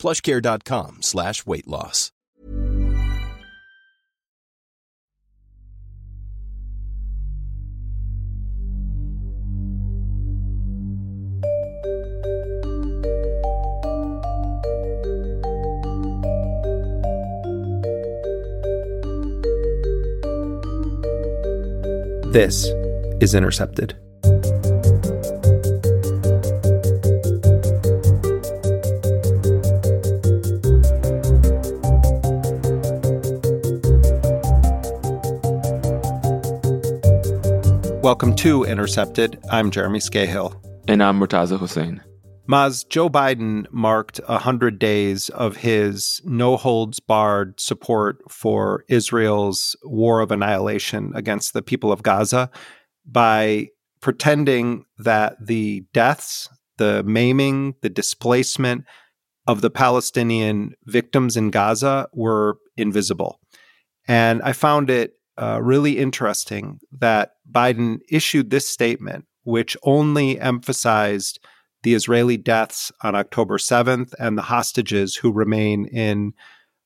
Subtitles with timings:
[0.00, 2.10] plushcare.com slash weight loss.
[22.32, 22.68] This
[23.20, 23.98] is Intercepted.
[38.10, 39.38] Welcome to Intercepted.
[39.52, 40.60] I'm Jeremy Scahill.
[40.88, 42.02] And I'm Murtaza Hussain.
[42.50, 50.18] Maz, Joe Biden marked 100 days of his no holds barred support for Israel's war
[50.18, 52.50] of annihilation against the people of Gaza
[53.06, 53.68] by
[54.00, 58.86] pretending that the deaths, the maiming, the displacement
[59.46, 63.38] of the Palestinian victims in Gaza were invisible.
[64.08, 71.38] And I found it uh, really interesting that Biden issued this statement, which only emphasized
[71.82, 76.34] the Israeli deaths on October 7th and the hostages who remain in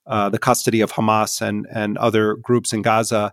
[0.07, 3.33] uh, the custody of Hamas and, and other groups in Gaza,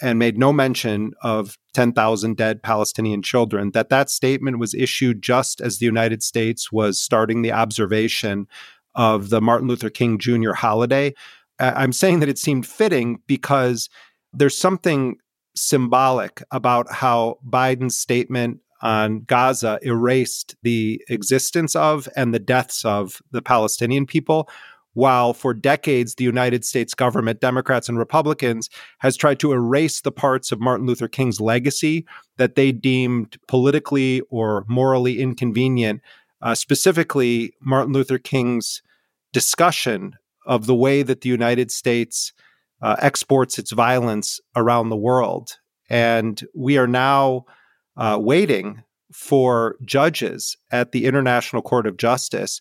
[0.00, 5.60] and made no mention of 10,000 dead Palestinian children, that that statement was issued just
[5.60, 8.46] as the United States was starting the observation
[8.94, 10.52] of the Martin Luther King Jr.
[10.52, 11.14] holiday.
[11.58, 13.88] I'm saying that it seemed fitting because
[14.32, 15.16] there's something
[15.54, 23.20] symbolic about how Biden's statement on Gaza erased the existence of and the deaths of
[23.32, 24.48] the Palestinian people.
[24.94, 28.68] While for decades, the United States government, Democrats and Republicans,
[28.98, 32.06] has tried to erase the parts of Martin Luther King's legacy
[32.36, 36.00] that they deemed politically or morally inconvenient,
[36.42, 38.82] uh, specifically Martin Luther King's
[39.32, 42.32] discussion of the way that the United States
[42.82, 45.58] uh, exports its violence around the world.
[45.90, 47.44] And we are now
[47.96, 52.60] uh, waiting for judges at the International Court of Justice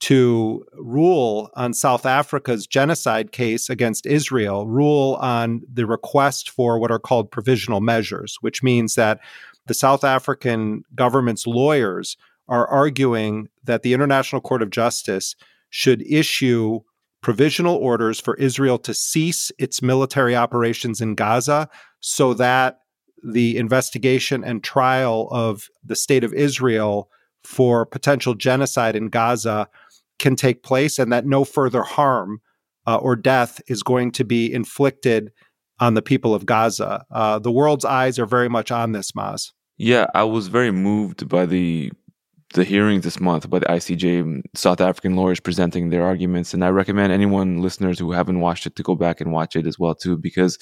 [0.00, 6.90] to rule on South Africa's genocide case against Israel, rule on the request for what
[6.90, 9.20] are called provisional measures, which means that
[9.66, 12.16] the South African government's lawyers
[12.48, 15.36] are arguing that the International Court of Justice
[15.70, 16.80] should issue
[17.22, 21.68] provisional orders for Israel to cease its military operations in Gaza
[22.00, 22.80] so that
[23.22, 27.08] the investigation and trial of the state of Israel
[27.44, 29.68] for potential genocide in Gaza
[30.18, 32.40] can take place and that no further harm
[32.86, 35.32] uh, or death is going to be inflicted
[35.78, 37.04] on the people of Gaza.
[37.10, 39.52] Uh, the world's eyes are very much on this, Maz.
[39.76, 41.92] Yeah, I was very moved by the
[42.52, 46.68] the hearings this month by the ICJ South African lawyers presenting their arguments, and I
[46.68, 49.94] recommend anyone listeners who haven't watched it to go back and watch it as well
[49.94, 50.58] too, because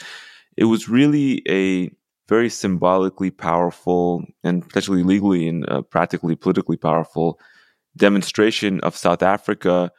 [0.57, 1.91] it was really a
[2.29, 7.39] very symbolically powerful and potentially legally and uh, practically politically powerful
[7.97, 9.91] demonstration of South Africa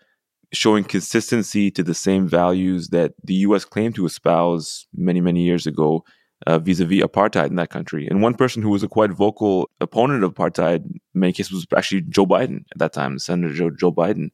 [0.54, 3.66] showing consistency to the same values that the U.S.
[3.66, 6.04] claimed to espouse many, many years ago
[6.48, 8.08] uh, vis-a-vis apartheid in that country.
[8.08, 12.02] And one person who was a quite vocal opponent of apartheid, many cases, was actually
[12.02, 14.32] Joe Biden at that time, Senator Joe, Joe Biden.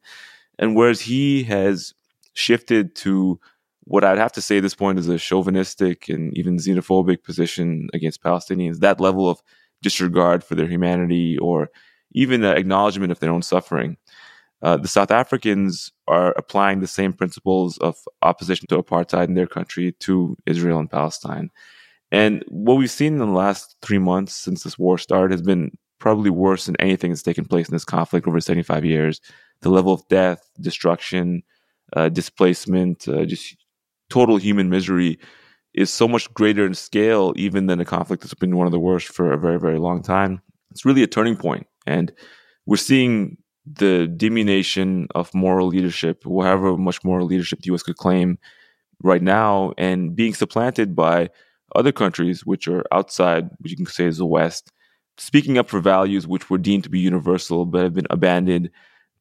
[0.60, 1.94] And whereas he has
[2.34, 3.40] shifted to
[3.88, 7.88] what I'd have to say at this point is a chauvinistic and even xenophobic position
[7.94, 9.42] against Palestinians, that level of
[9.82, 11.70] disregard for their humanity or
[12.12, 13.98] even the acknowledgement of their own suffering.
[14.62, 19.48] Uh, the South Africans are applying the same principles of opposition to apartheid in their
[19.48, 21.50] country to Israel and Palestine.
[22.12, 25.78] And what we've seen in the last three months since this war started has been
[26.00, 29.22] probably worse than anything that's taken place in this conflict over 75 years.
[29.62, 31.44] The level of death, destruction,
[31.96, 33.56] uh, displacement, uh, just
[34.10, 35.20] total human misery
[35.74, 38.80] is so much greater in scale, even than a conflict that's been one of the
[38.80, 40.42] worst for a very, very long time.
[40.72, 41.68] It's really a turning point.
[41.86, 42.12] And
[42.66, 48.38] we're seeing the diminution of moral leadership, however much moral leadership the US could claim
[49.04, 51.30] right now, and being supplanted by
[51.76, 54.72] other countries which are outside, which you can say is the West,
[55.18, 58.70] speaking up for values which were deemed to be universal but have been abandoned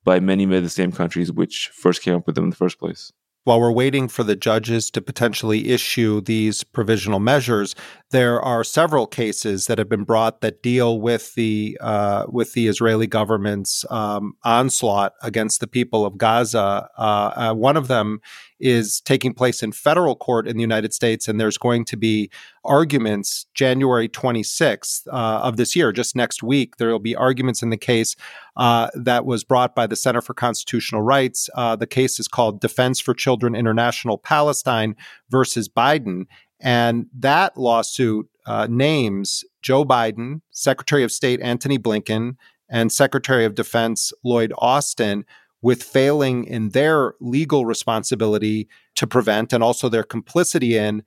[0.04, 2.78] by many of the same countries which first came up with them in the first
[2.78, 3.12] place.
[3.46, 7.76] while we're waiting for the judges to potentially issue these provisional measures,
[8.10, 12.66] there are several cases that have been brought that deal with the uh, with the
[12.66, 16.88] Israeli government's um, onslaught against the people of Gaza.
[16.98, 18.20] Uh, uh, one of them
[18.58, 22.30] is taking place in federal court in the United States, and there's going to be
[22.64, 26.76] arguments January 26th uh, of this year, just next week.
[26.76, 28.16] There will be arguments in the case
[28.56, 31.50] uh, that was brought by the Center for Constitutional Rights.
[31.54, 34.96] Uh, the case is called Defense for Children International Palestine
[35.30, 36.26] versus Biden.
[36.60, 42.36] And that lawsuit uh, names Joe Biden, Secretary of State Antony Blinken,
[42.68, 45.24] and Secretary of Defense Lloyd Austin
[45.62, 51.02] with failing in their legal responsibility to prevent and also their complicity in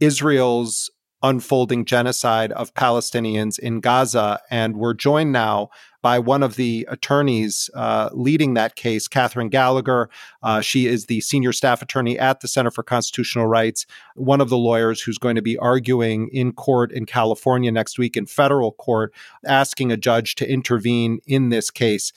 [0.00, 0.90] Israel's
[1.22, 4.40] unfolding genocide of Palestinians in Gaza.
[4.50, 10.08] And we're joined now by one of the attorneys uh, leading that case, Katherine Gallagher.
[10.44, 13.84] Uh, she is the senior staff attorney at the Center for Constitutional Rights,
[14.14, 18.16] one of the lawyers who's going to be arguing in court in California next week
[18.16, 19.12] in federal court,
[19.44, 22.12] asking a judge to intervene in this case.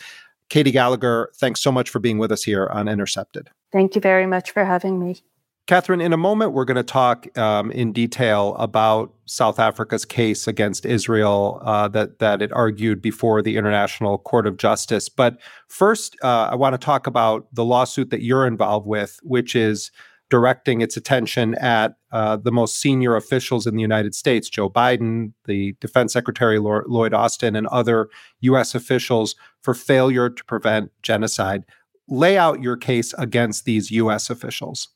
[0.52, 3.50] Katie Gallagher, thanks so much for being with us here on Intercepted.
[3.72, 5.24] Thank you very much for having me.
[5.66, 10.50] Katherine, in a moment, we're going to talk um, in detail about South Africa's case
[10.50, 15.08] against Israel uh, that that it argued before the International Court of Justice.
[15.08, 15.40] But
[15.70, 19.90] first, uh, I want to talk about the lawsuit that you're involved with, which is
[20.32, 25.34] directing its attention at uh, the most senior officials in the United States, Joe Biden,
[25.46, 28.74] the Defense Secretary Lloyd Austin, and other U.S.
[28.74, 31.66] officials for failure to prevent genocide.
[32.08, 34.30] Lay out your case against these U.S.
[34.30, 34.88] officials.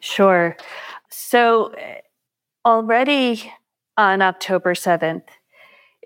[0.00, 0.56] Sure.
[1.08, 1.74] So,
[2.64, 3.50] already
[3.96, 5.24] on October 7th,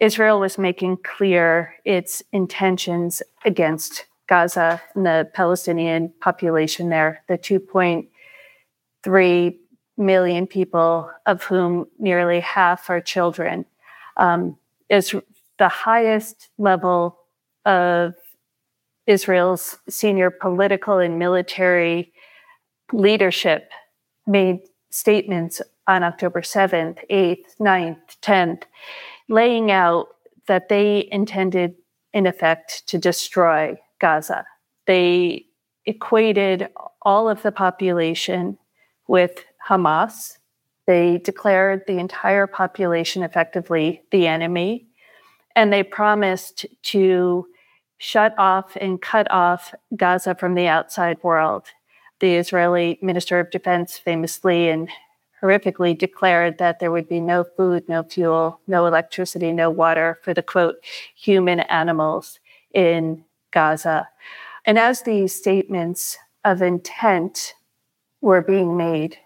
[0.00, 7.36] Israel was making clear its intentions against Gaza and the Palestinian population there, the
[9.04, 9.56] 2.3
[9.96, 13.64] million people, of whom nearly half are children,
[14.16, 14.56] um,
[14.88, 15.14] is
[15.58, 17.18] the highest level
[17.64, 18.14] of
[19.06, 22.12] Israel's senior political and military
[22.92, 23.70] leadership
[24.26, 24.60] made
[24.90, 28.62] statements on October 7th, 8th, 9th, 10th,
[29.28, 30.08] laying out
[30.46, 31.74] that they intended,
[32.12, 34.44] in effect, to destroy Gaza.
[34.86, 35.46] They
[35.86, 36.68] equated
[37.02, 38.58] all of the population
[39.08, 40.38] with Hamas.
[40.86, 44.86] They declared the entire population effectively the enemy.
[45.54, 47.46] And they promised to
[47.98, 51.68] shut off and cut off Gaza from the outside world
[52.22, 54.88] the Israeli Minister of Defense famously and
[55.42, 60.32] horrifically declared that there would be no food, no fuel, no electricity, no water for
[60.32, 60.76] the quote,
[61.16, 62.38] human animals
[62.72, 64.08] in Gaza.
[64.64, 67.54] And as these statements of intent
[68.22, 69.18] were being made,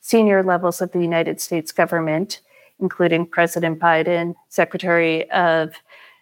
[0.00, 2.40] senior levels of the United States government,
[2.80, 5.74] including President Biden, Secretary of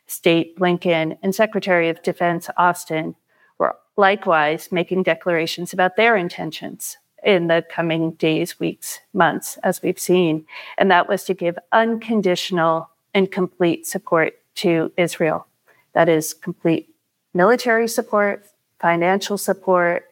[0.07, 3.15] State Blinken, and Secretary of Defense Austin,
[3.59, 9.99] were likewise making declarations about their intentions in the coming days, weeks, months, as we've
[9.99, 10.45] seen.
[10.77, 15.47] And that was to give unconditional and complete support to Israel.
[15.93, 16.95] That is complete
[17.33, 18.47] military support,
[18.81, 20.11] financial support,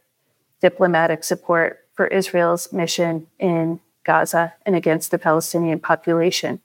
[0.61, 6.59] diplomatic support for Israel's mission in Gaza and against the Palestinian population.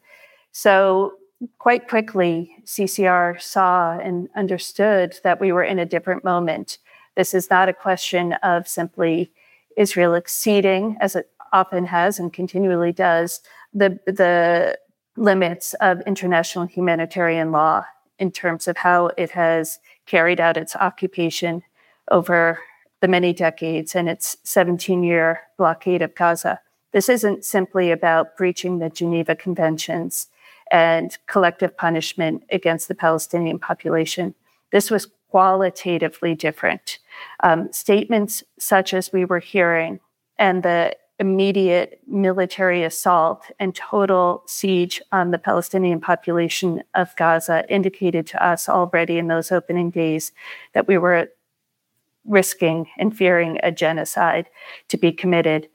[0.53, 1.15] So,
[1.57, 6.77] quite quickly, CCR saw and understood that we were in a different moment
[7.17, 9.29] this is not a question of simply
[9.75, 13.41] Israel exceeding, as it often has and continually does,
[13.74, 14.79] the, the
[15.17, 17.83] limits of international humanitarian law
[18.19, 21.62] in terms of how it has carried out its occupation
[22.10, 22.57] over
[23.01, 26.59] the many decades and its 17 year blockade of Gaza.
[26.91, 30.27] This isn't simply about breaching the Geneva Conventions
[30.71, 34.33] and collective punishment against the Palestinian population.
[34.71, 36.99] This was qualitatively different.
[37.41, 39.99] Um, statements such as we were hearing
[40.37, 48.27] and the immediate military assault and total siege on the Palestinian population of Gaza indicated
[48.27, 50.33] to us already in those opening days
[50.73, 51.29] that we were
[52.25, 54.48] risking and fearing a genocide
[54.89, 55.70] to be committed.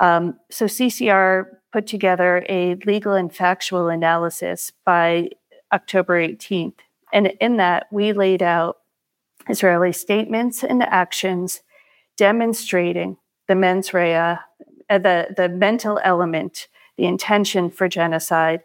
[0.00, 5.30] Um, so CCR put together a legal and factual analysis by
[5.72, 6.74] October 18th.
[7.12, 8.78] And in that, we laid out
[9.48, 11.62] Israeli statements and actions
[12.16, 13.16] demonstrating
[13.48, 14.38] the mens rea, uh,
[14.88, 18.62] the, the mental element, the intention for genocide,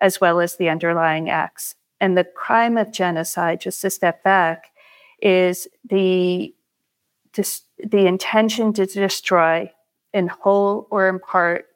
[0.00, 1.74] as well as the underlying acts.
[2.00, 4.66] And the crime of genocide, just to step back,
[5.20, 6.54] is the
[7.32, 9.70] dis- the intention to destroy
[10.12, 11.66] in whole or in part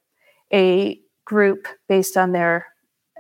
[0.53, 2.67] a group based on their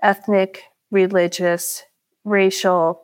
[0.02, 1.84] ethnic, religious,
[2.24, 3.02] racial,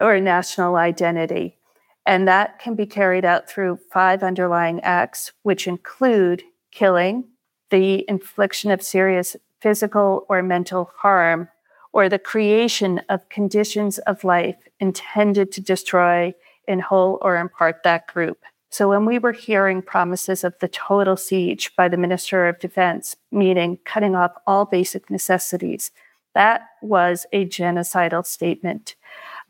[0.00, 1.58] or national identity.
[2.06, 7.24] And that can be carried out through five underlying acts, which include killing,
[7.70, 11.48] the infliction of serious physical or mental harm,
[11.92, 16.34] or the creation of conditions of life intended to destroy
[16.66, 18.38] in whole or in part that group.
[18.70, 23.16] So when we were hearing promises of the total siege by the Minister of Defense,
[23.32, 25.90] meaning cutting off all basic necessities,
[26.34, 28.94] that was a genocidal statement.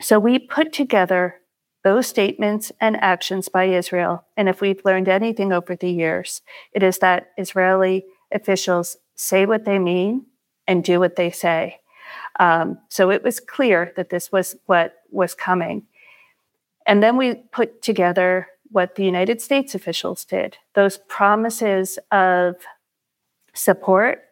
[0.00, 1.36] So we put together
[1.84, 4.24] those statements and actions by Israel.
[4.36, 9.64] And if we've learned anything over the years, it is that Israeli officials say what
[9.64, 10.26] they mean
[10.66, 11.80] and do what they say.
[12.38, 15.86] Um, so it was clear that this was what was coming.
[16.86, 22.56] And then we put together what the United States officials did those promises of
[23.54, 24.22] support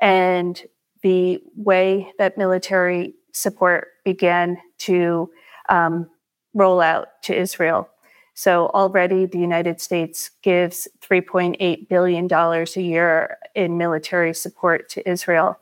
[0.00, 0.62] and
[1.02, 5.30] the way that military support began to
[5.68, 6.08] um,
[6.54, 7.88] roll out to Israel.
[8.34, 15.58] So already the United States gives $3.8 billion a year in military support to Israel.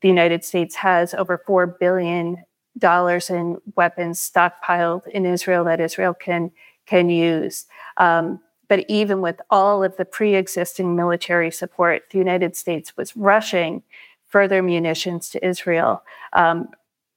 [0.00, 2.44] The United States has over $4 billion
[2.80, 6.50] in weapons stockpiled in Israel that Israel can,
[6.88, 7.66] can use.
[7.96, 13.16] Um, but even with all of the pre existing military support, the United States was
[13.16, 13.82] rushing
[14.26, 16.02] further munitions to Israel,
[16.34, 16.68] um,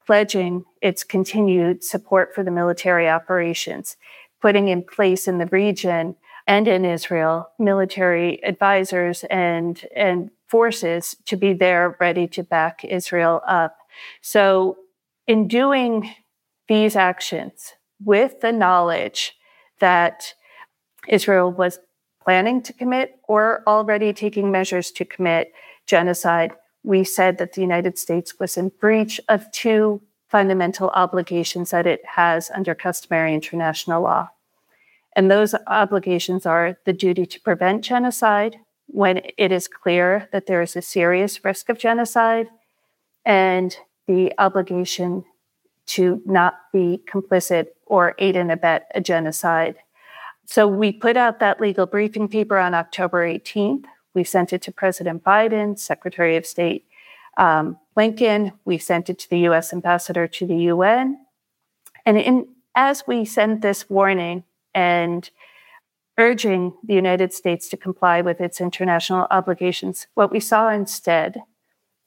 [0.06, 3.98] pledging its continued support for the military operations,
[4.42, 6.16] putting in place in the region
[6.48, 13.42] and in Israel military advisors and, and forces to be there ready to back Israel
[13.48, 13.78] up.
[14.22, 14.78] So,
[15.28, 16.14] in doing
[16.68, 17.74] these actions
[18.04, 19.36] with the knowledge
[19.82, 20.34] that
[21.08, 21.80] Israel was
[22.24, 25.52] planning to commit or already taking measures to commit
[25.86, 31.86] genocide, we said that the United States was in breach of two fundamental obligations that
[31.86, 34.30] it has under customary international law.
[35.16, 38.56] And those obligations are the duty to prevent genocide
[38.88, 42.48] when it is clear that there is a serious risk of genocide,
[43.26, 43.76] and
[44.08, 45.24] the obligation
[45.86, 49.76] to not be complicit or aid and abet a genocide.
[50.46, 53.84] So we put out that legal briefing paper on October 18th.
[54.14, 56.86] We sent it to President Biden, Secretary of State
[57.38, 58.54] um, Blinken.
[58.64, 59.74] We sent it to the U.S.
[59.74, 61.20] ambassador to the UN.
[62.06, 65.30] And in, as we sent this warning and
[66.18, 71.42] urging the United States to comply with its international obligations, what we saw instead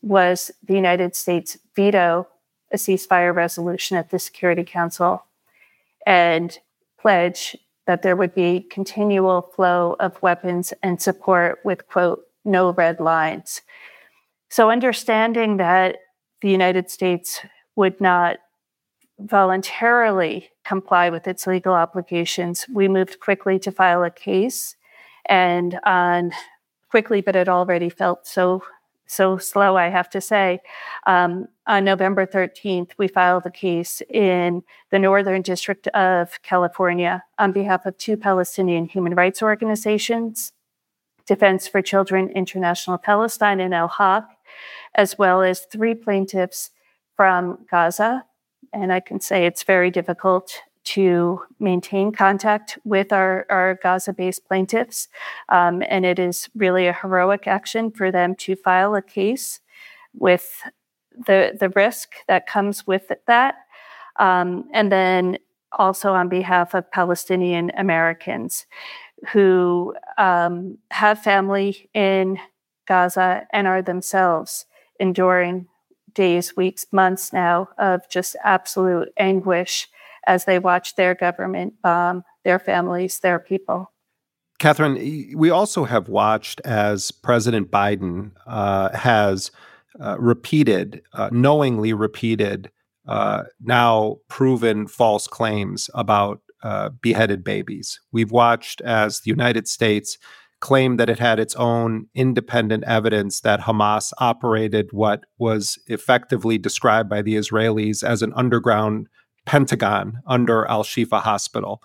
[0.00, 2.26] was the United States veto
[2.72, 5.26] a ceasefire resolution at the Security Council
[6.06, 6.58] and
[7.00, 7.56] pledge
[7.86, 13.62] that there would be continual flow of weapons and support with, quote, no red lines.
[14.48, 15.96] So, understanding that
[16.40, 17.40] the United States
[17.76, 18.38] would not
[19.18, 24.76] voluntarily comply with its legal obligations, we moved quickly to file a case.
[25.26, 26.32] And on
[26.90, 28.62] quickly, but it already felt so
[29.06, 30.60] so slow, I have to say.
[31.06, 37.52] Um, on November 13th, we filed a case in the Northern District of California on
[37.52, 40.52] behalf of two Palestinian human rights organizations,
[41.26, 44.28] Defense for Children International Palestine and Al-Haq,
[44.94, 46.70] as well as three plaintiffs
[47.16, 48.24] from Gaza.
[48.72, 54.44] And I can say it's very difficult to maintain contact with our, our Gaza based
[54.46, 55.08] plaintiffs.
[55.48, 59.60] Um, and it is really a heroic action for them to file a case
[60.12, 60.62] with
[61.26, 63.54] the, the risk that comes with that.
[64.16, 65.38] Um, and then
[65.72, 68.66] also on behalf of Palestinian Americans
[69.32, 72.38] who um, have family in
[72.86, 74.66] Gaza and are themselves
[75.00, 75.66] enduring
[76.12, 79.88] days, weeks, months now of just absolute anguish
[80.26, 83.90] as they watch their government bomb their families, their people.
[84.58, 89.50] Katherine, we also have watched as President Biden uh, has
[90.00, 92.70] uh, repeated, uh, knowingly repeated,
[93.06, 98.00] uh, now proven false claims about uh, beheaded babies.
[98.12, 100.16] We've watched as the United States
[100.60, 107.10] claimed that it had its own independent evidence that Hamas operated what was effectively described
[107.10, 109.08] by the Israelis as an underground
[109.44, 111.82] Pentagon under Al Shifa Hospital.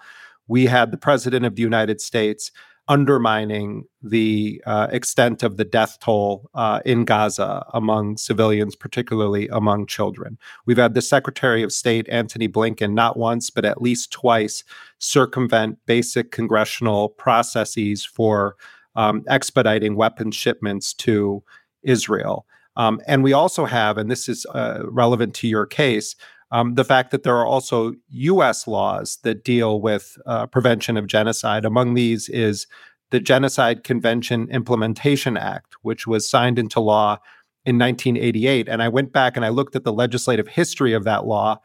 [0.47, 2.51] We had the President of the United States
[2.89, 9.85] undermining the uh, extent of the death toll uh, in Gaza among civilians, particularly among
[9.85, 10.39] children.
[10.65, 14.63] We've had the Secretary of State, Antony Blinken, not once, but at least twice
[14.97, 18.55] circumvent basic congressional processes for
[18.95, 21.43] um, expediting weapons shipments to
[21.83, 22.47] Israel.
[22.75, 26.15] Um, and we also have, and this is uh, relevant to your case,
[26.51, 28.67] um, the fact that there are also U.S.
[28.67, 31.65] laws that deal with uh, prevention of genocide.
[31.65, 32.65] Among these is
[33.11, 37.17] the Genocide Convention Implementation Act, which was signed into law
[37.65, 38.67] in 1988.
[38.67, 41.59] And I went back and I looked at the legislative history of that law.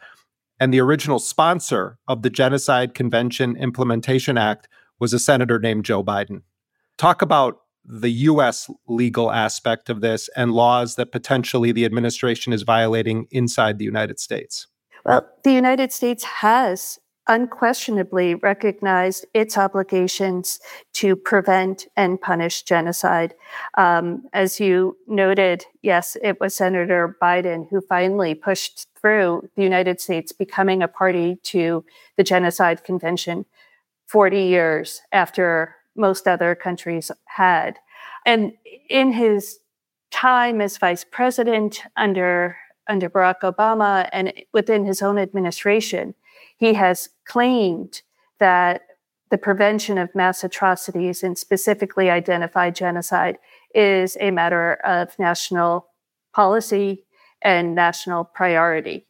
[0.61, 4.69] And the original sponsor of the Genocide Convention Implementation Act
[5.01, 6.43] was a senator named Joe Biden.
[6.97, 12.63] Talk about the US legal aspect of this and laws that potentially the administration is
[12.63, 14.67] violating inside the United States.
[15.05, 20.61] Well, the United States has unquestionably recognized its obligations
[20.93, 23.35] to prevent and punish genocide.
[23.79, 30.01] Um, as you noted, yes, it was Senator Biden who finally pushed through the United
[30.01, 31.85] States becoming a party to
[32.17, 33.47] the Genocide Convention
[34.07, 37.79] 40 years after most other countries had.
[38.27, 38.53] And
[38.91, 39.61] in his
[40.11, 42.57] time as vice president under
[42.89, 46.15] under Barack Obama and within his own administration,
[46.57, 48.03] he has claimed
[48.39, 48.83] that
[49.31, 53.39] the prevention of mass atrocities and specifically identified genocide
[53.75, 55.89] is a matter of national
[56.33, 57.05] policy
[57.43, 59.07] and national priority.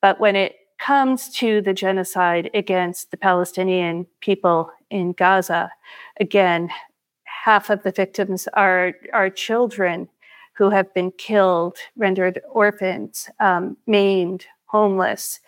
[0.00, 5.70] But when it comes to the genocide against the Palestinian people in Gaza,
[6.18, 6.70] again,
[7.24, 10.08] half of the victims are, are children
[10.54, 15.40] who have been killed, rendered orphans, um, maimed, homeless,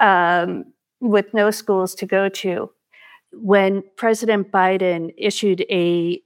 [0.00, 0.64] um,
[1.00, 2.70] with no schools to go to.
[3.32, 6.20] When President Biden issued a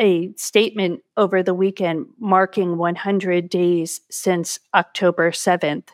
[0.00, 5.88] a statement over the weekend marking 100 days since October 7th,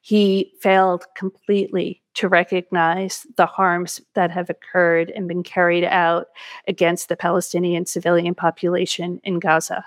[0.00, 6.28] he failed completely to recognize the harms that have occurred and been carried out
[6.68, 9.84] against the Palestinian civilian population in Gaza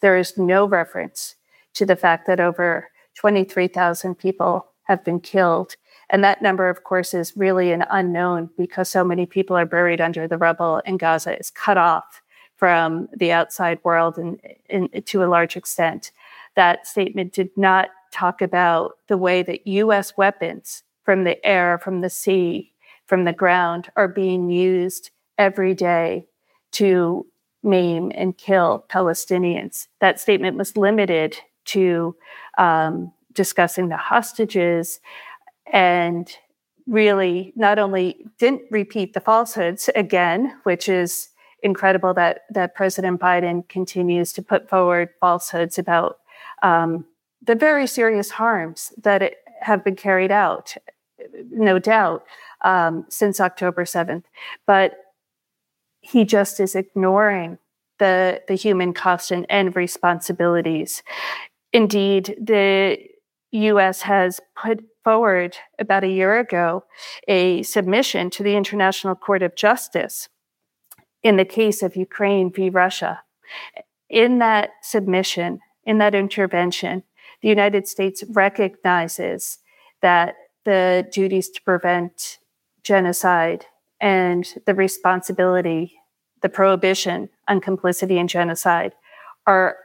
[0.00, 1.36] there is no reference
[1.74, 5.76] to the fact that over 23,000 people have been killed.
[6.10, 10.00] And that number, of course, is really an unknown because so many people are buried
[10.00, 12.22] under the rubble and Gaza is cut off
[12.56, 16.12] from the outside world and, and to a large extent.
[16.56, 22.00] That statement did not talk about the way that US weapons from the air, from
[22.00, 22.72] the sea,
[23.06, 26.26] from the ground are being used every day
[26.72, 27.26] to
[27.62, 29.86] maim and kill Palestinians.
[30.00, 32.16] That statement was limited to
[32.58, 35.00] um, discussing the hostages
[35.72, 36.30] and
[36.86, 41.28] really not only didn't repeat the falsehoods again, which is
[41.62, 46.18] incredible that, that President Biden continues to put forward falsehoods about
[46.62, 47.04] um,
[47.42, 50.74] the very serious harms that it, have been carried out,
[51.50, 52.24] no doubt,
[52.62, 54.24] um, since October 7th.
[54.66, 54.94] But
[56.00, 57.58] he just is ignoring
[57.98, 61.02] the, the human cost and, and responsibilities.
[61.72, 62.98] Indeed, the
[63.52, 66.84] US has put forward about a year ago
[67.28, 70.28] a submission to the International Court of Justice
[71.22, 72.70] in the case of Ukraine v.
[72.70, 73.22] Russia.
[74.08, 77.02] In that submission, in that intervention,
[77.42, 79.58] the United States recognizes
[80.02, 80.34] that
[80.64, 82.38] the duties to prevent
[82.82, 83.66] genocide
[84.00, 85.94] and the responsibility,
[86.42, 88.92] the prohibition on complicity in genocide
[89.46, 89.76] are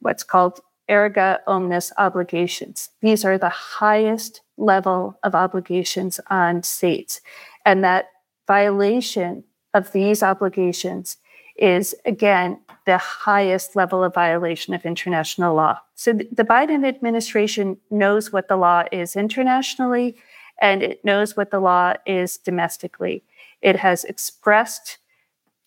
[0.00, 0.60] what's called
[0.90, 2.90] erga omnes obligations.
[3.00, 7.20] These are the highest level of obligations on states.
[7.64, 8.06] And that
[8.46, 11.16] violation of these obligations
[11.56, 15.78] is, again, the highest level of violation of international law.
[15.94, 20.16] So the Biden administration knows what the law is internationally
[20.60, 23.24] and it knows what the law is domestically.
[23.62, 24.98] It has expressed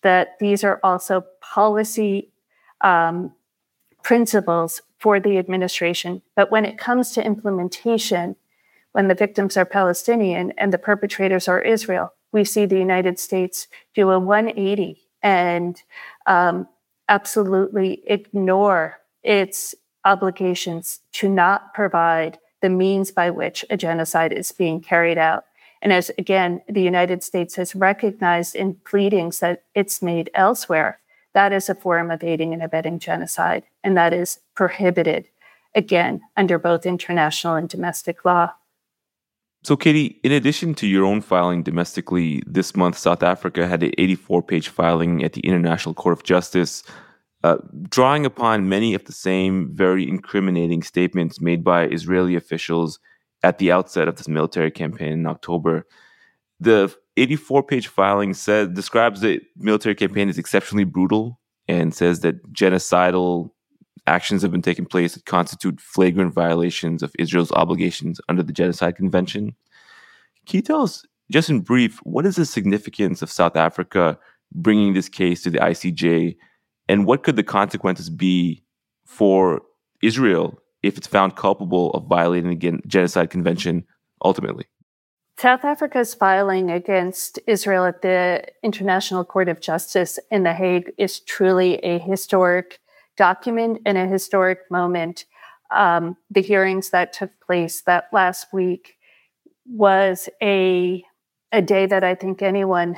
[0.02, 2.30] that these are also policy
[2.82, 3.32] um,
[4.02, 6.22] principles for the administration.
[6.34, 8.36] But when it comes to implementation,
[8.92, 13.68] when the victims are Palestinian and the perpetrators are Israel, we see the United States
[13.94, 15.82] do a 180 and
[16.26, 16.68] um,
[17.08, 24.80] absolutely ignore its obligations to not provide the means by which a genocide is being
[24.80, 25.44] carried out.
[25.86, 30.98] And as again, the United States has recognized in pleadings that it's made elsewhere,
[31.32, 33.62] that is a form of aiding and abetting genocide.
[33.84, 35.28] And that is prohibited,
[35.76, 38.50] again, under both international and domestic law.
[39.62, 43.92] So, Katie, in addition to your own filing domestically, this month South Africa had an
[43.96, 46.82] 84 page filing at the International Court of Justice,
[47.44, 52.98] uh, drawing upon many of the same very incriminating statements made by Israeli officials
[53.42, 55.86] at the outset of this military campaign in October.
[56.60, 62.52] The 84 page filing says describes the military campaign as exceptionally brutal and says that
[62.52, 63.50] genocidal
[64.06, 68.96] actions have been taking place that constitute flagrant violations of Israel's obligations under the Genocide
[68.96, 69.54] Convention.
[70.46, 74.18] Can you tell us, just in brief, what is the significance of South Africa
[74.52, 76.36] bringing this case to the ICJ,
[76.88, 78.62] and what could the consequences be
[79.04, 79.62] for
[80.02, 83.84] Israel if it's found culpable of violating the Genocide Convention
[84.24, 84.66] ultimately?
[85.38, 91.20] South Africa's filing against Israel at the International Court of Justice in The Hague is
[91.20, 92.80] truly a historic
[93.16, 95.26] document and a historic moment.
[95.70, 98.96] Um, the hearings that took place that last week
[99.66, 101.04] was a
[101.52, 102.96] a day that I think anyone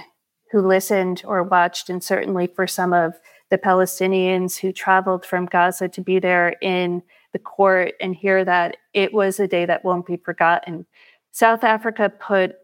[0.50, 3.14] who listened or watched, and certainly for some of
[3.50, 8.76] the Palestinians who traveled from Gaza to be there in the court and hear that,
[8.94, 10.86] it was a day that won't be forgotten.
[11.30, 12.56] South Africa put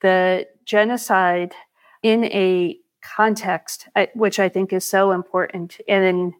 [0.00, 1.54] the genocide
[2.02, 5.80] in a context, uh, which I think is so important.
[5.88, 6.34] And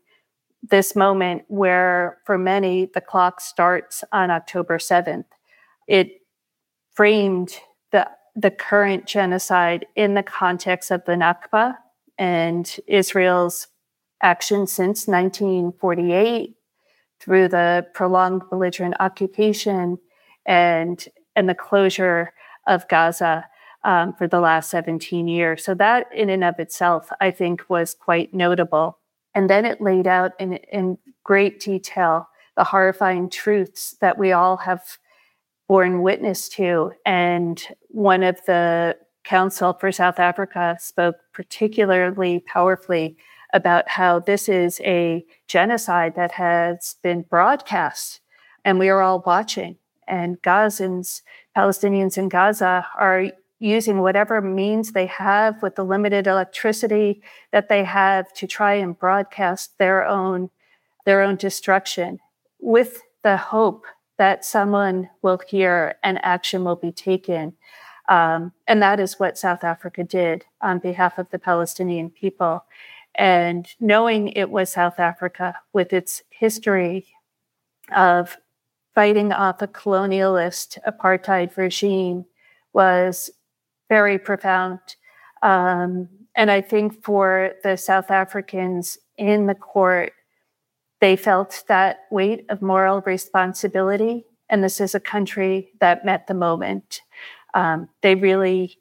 [0.63, 5.25] this moment where, for many, the clock starts on October 7th.
[5.87, 6.21] It
[6.93, 7.61] framed
[7.93, 11.77] the, the current genocide in the context of the Nakba
[12.19, 13.69] and Israel's
[14.21, 16.58] action since 1948
[17.21, 19.99] through the prolonged belligerent occupation
[20.47, 22.33] and, and the closure
[22.67, 23.45] of Gaza
[23.85, 25.65] um, for the last 17 years.
[25.65, 28.99] So, that in and of itself, I think, was quite notable.
[29.35, 34.57] And then it laid out in, in great detail the horrifying truths that we all
[34.57, 34.99] have
[35.69, 36.93] borne witness to.
[37.07, 43.17] And one of the counsel for South Africa spoke particularly powerfully
[43.53, 48.21] about how this is a genocide that has been broadcast
[48.65, 49.77] and we are all watching.
[50.07, 51.23] And Gazans,
[51.57, 53.27] Palestinians in Gaza, are
[53.61, 58.99] using whatever means they have with the limited electricity that they have to try and
[58.99, 60.51] broadcast their own
[61.05, 62.19] their own destruction
[62.61, 63.87] with the hope
[64.19, 67.55] that someone will hear and action will be taken
[68.09, 72.65] um, and that is what south africa did on behalf of the palestinian people
[73.19, 77.07] and knowing it was south africa with its history
[77.95, 78.39] of
[78.95, 82.25] fighting off a colonialist apartheid regime
[82.73, 83.31] was
[83.89, 84.81] very profound.
[85.43, 90.13] Um, and I think for the South Africans in the court,
[91.01, 94.25] they felt that weight of moral responsibility.
[94.49, 97.03] And this is a country that met the moment.
[97.55, 98.79] Um, they really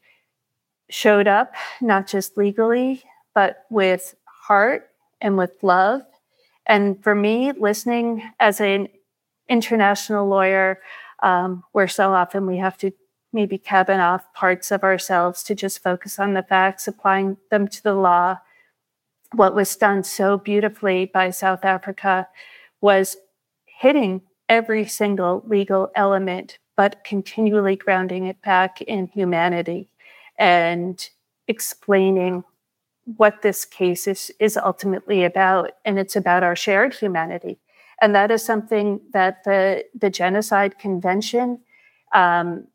[0.90, 3.04] showed up, not just legally,
[3.36, 4.16] but with
[4.48, 4.90] heart
[5.22, 6.02] and with love.
[6.66, 8.88] And for me, listening as an
[9.50, 10.80] international lawyer,
[11.24, 12.92] um, where so often we have to
[13.34, 17.84] maybe cabin off parts of ourselves to just focus on the facts, applying them to
[17.84, 18.38] the law.
[19.34, 22.28] What was done so beautifully by South Africa
[22.80, 23.18] was
[23.66, 29.90] hitting every single legal element, but continually grounding it back in humanity
[30.38, 31.10] and
[31.48, 32.44] explaining
[33.16, 35.72] what this case is, is ultimately about.
[35.86, 37.60] And it's about our shared humanity.
[38.02, 41.60] And that is something that the, the Genocide Convention
[42.14, 42.68] um,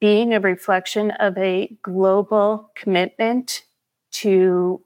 [0.00, 3.62] being a reflection of a global commitment
[4.10, 4.82] to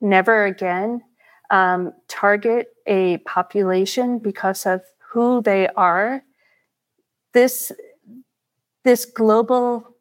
[0.00, 1.02] never again
[1.50, 6.22] um, target a population because of who they are.
[7.34, 7.72] This,
[8.84, 9.94] this global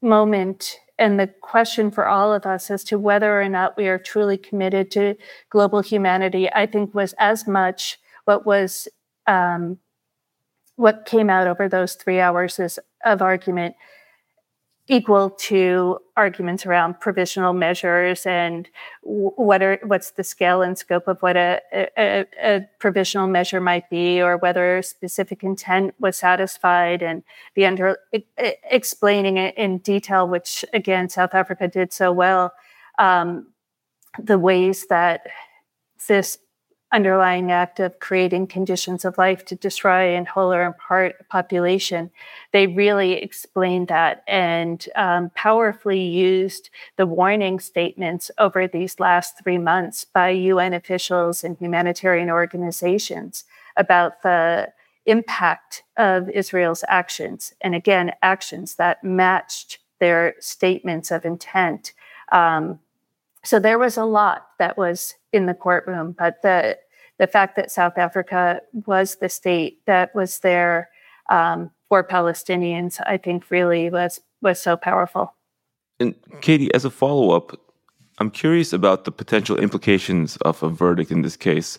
[0.00, 3.98] moment and the question for all of us as to whether or not we are
[3.98, 5.16] truly committed to
[5.50, 8.88] global humanity, I think was as much what was
[9.26, 9.78] um,
[10.76, 12.60] what came out over those three hours
[13.04, 13.74] of argument
[14.88, 18.68] equal to arguments around provisional measures and
[19.02, 23.90] what are what's the scale and scope of what a, a, a, provisional measure might
[23.90, 27.98] be or whether specific intent was satisfied and the under
[28.70, 32.52] explaining it in detail which again south africa did so well
[32.98, 33.46] um,
[34.18, 35.26] the ways that
[36.08, 36.38] this
[36.92, 41.24] underlying act of creating conditions of life to destroy in whole or in part a
[41.24, 42.10] population.
[42.52, 49.58] They really explained that and um, powerfully used the warning statements over these last three
[49.58, 53.44] months by UN officials and humanitarian organizations
[53.76, 54.72] about the
[55.06, 57.52] impact of Israel's actions.
[57.60, 61.92] And again, actions that matched their statements of intent.
[62.32, 62.80] Um,
[63.46, 66.78] so there was a lot that was in the courtroom, but the
[67.18, 70.90] the fact that South Africa was the state that was there
[71.30, 75.34] um, for Palestinians, I think, really was was so powerful.
[75.98, 77.58] And Katie, as a follow up,
[78.18, 81.78] I'm curious about the potential implications of a verdict in this case.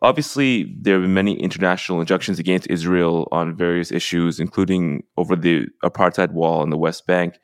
[0.00, 5.66] Obviously, there have been many international injunctions against Israel on various issues, including over the
[5.82, 7.38] apartheid wall in the West Bank.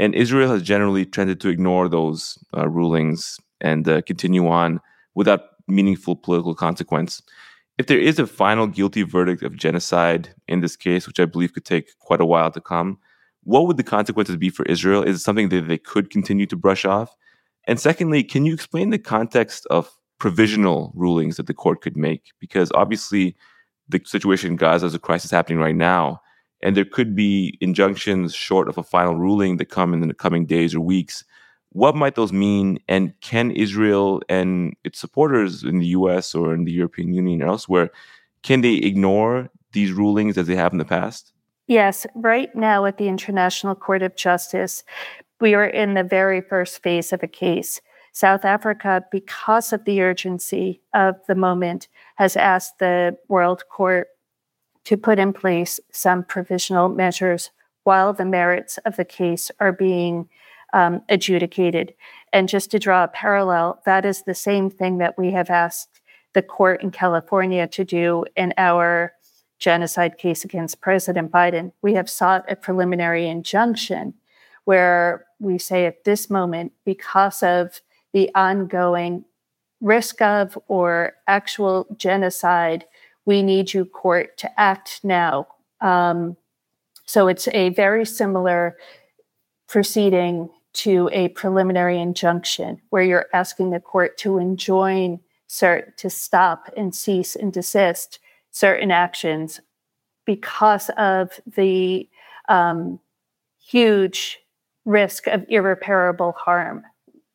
[0.00, 4.80] And Israel has generally tended to ignore those uh, rulings and uh, continue on
[5.14, 7.20] without meaningful political consequence.
[7.76, 11.52] If there is a final guilty verdict of genocide in this case, which I believe
[11.52, 12.98] could take quite a while to come,
[13.42, 15.02] what would the consequences be for Israel?
[15.02, 17.14] Is it something that they could continue to brush off?
[17.66, 22.32] And secondly, can you explain the context of provisional rulings that the court could make?
[22.40, 23.36] Because obviously,
[23.90, 26.22] the situation in Gaza is a crisis happening right now,
[26.62, 30.46] and there could be injunctions short of a final ruling that come in the coming
[30.46, 31.24] days or weeks.
[31.70, 32.78] What might those mean?
[32.88, 37.48] And can Israel and its supporters in the US or in the European Union or
[37.48, 37.90] elsewhere,
[38.42, 41.32] can they ignore these rulings as they have in the past?
[41.66, 44.82] Yes, right now at the International Court of Justice,
[45.40, 47.80] we are in the very first phase of a case.
[48.12, 54.08] South Africa, because of the urgency of the moment, has asked the World Court
[54.84, 57.50] to put in place some provisional measures
[57.84, 60.28] while the merits of the case are being
[60.72, 61.94] um, adjudicated.
[62.32, 66.00] And just to draw a parallel, that is the same thing that we have asked
[66.32, 69.12] the court in California to do in our
[69.58, 74.14] genocide case against President Biden, we have sought a preliminary injunction
[74.64, 77.80] where we say at this moment, because of
[78.12, 79.24] the ongoing
[79.80, 82.84] risk of or actual genocide,
[83.30, 85.46] we need you, court, to act now.
[85.80, 86.36] Um,
[87.04, 88.76] so it's a very similar
[89.68, 96.70] proceeding to a preliminary injunction where you're asking the court to enjoin cert to stop
[96.76, 98.18] and cease and desist
[98.50, 99.60] certain actions
[100.26, 102.08] because of the
[102.48, 102.98] um,
[103.64, 104.40] huge
[104.84, 106.82] risk of irreparable harm.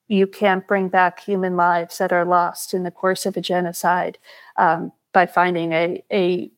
[0.10, 4.18] You can't bring back human lives that are lost in the course of a genocide
[4.58, 6.52] um, by finding a, a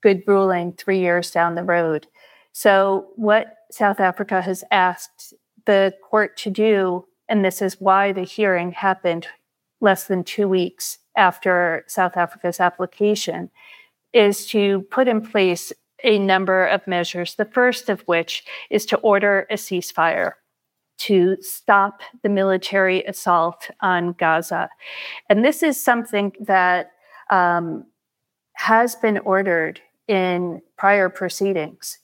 [0.00, 2.06] good ruling three years down the road.
[2.52, 5.34] So, what South Africa has asked
[5.66, 9.26] the court to do, and this is why the hearing happened
[9.80, 13.50] less than two weeks after South Africa's application,
[14.12, 15.72] is to put in place
[16.04, 20.32] a number of measures, the first of which is to order a ceasefire
[20.98, 24.70] to stop the military assault on Gaza.
[25.28, 26.92] And this is something that
[27.30, 27.84] um,
[28.56, 31.98] has been ordered in prior proceedings.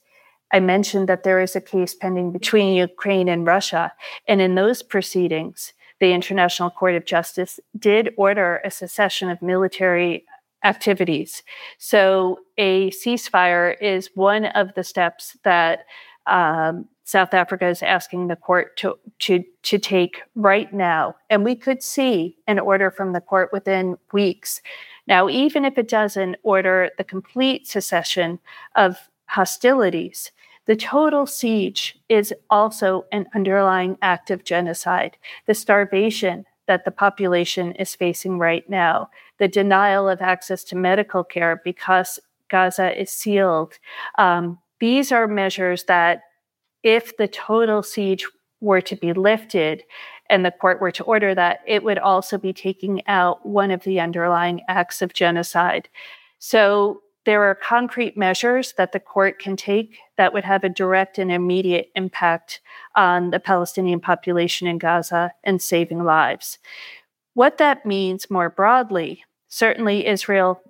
[0.51, 3.91] I mentioned that there is a case pending between Ukraine and Russia.
[4.27, 10.25] And in those proceedings, the International Court of Justice did order a cessation of military
[10.63, 11.43] activities.
[11.77, 15.85] So a ceasefire is one of the steps that
[16.27, 21.15] um, South Africa is asking the court to, to, to take right now.
[21.29, 24.61] And we could see an order from the court within weeks.
[25.05, 28.39] Now, even if it doesn't order the complete cessation
[28.75, 30.31] of hostilities,
[30.65, 35.17] the total siege is also an underlying act of genocide.
[35.45, 39.09] The starvation that the population is facing right now,
[39.39, 43.77] the denial of access to medical care because Gaza is sealed.
[44.17, 46.23] Um, these are measures that,
[46.83, 48.27] if the total siege
[48.59, 49.81] were to be lifted
[50.29, 53.81] and the court were to order that, it would also be taking out one of
[53.85, 55.87] the underlying acts of genocide.
[56.39, 61.17] So there are concrete measures that the court can take that would have a direct
[61.17, 62.59] and immediate impact
[62.93, 66.59] on the Palestinian population in Gaza and saving lives.
[67.35, 70.61] What that means more broadly, certainly Israel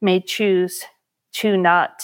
[0.00, 0.86] may choose
[1.34, 2.02] to not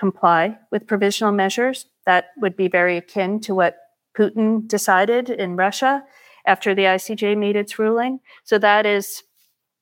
[0.00, 1.84] comply with provisional measures.
[2.06, 3.76] That would be very akin to what
[4.16, 6.02] Putin decided in Russia
[6.46, 8.20] after the ICJ made its ruling.
[8.42, 9.22] So that is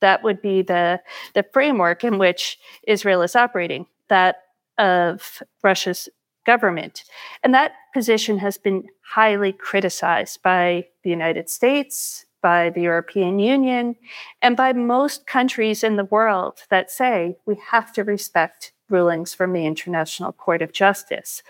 [0.01, 1.01] that would be the,
[1.35, 4.37] the framework in which Israel is operating, that
[4.77, 6.09] of Russia's
[6.47, 7.05] government.
[7.43, 13.97] And that position has been highly criticized by the United States, by the European Union,
[14.41, 19.53] and by most countries in the world that say we have to respect rulings from
[19.53, 21.43] the International Court of Justice.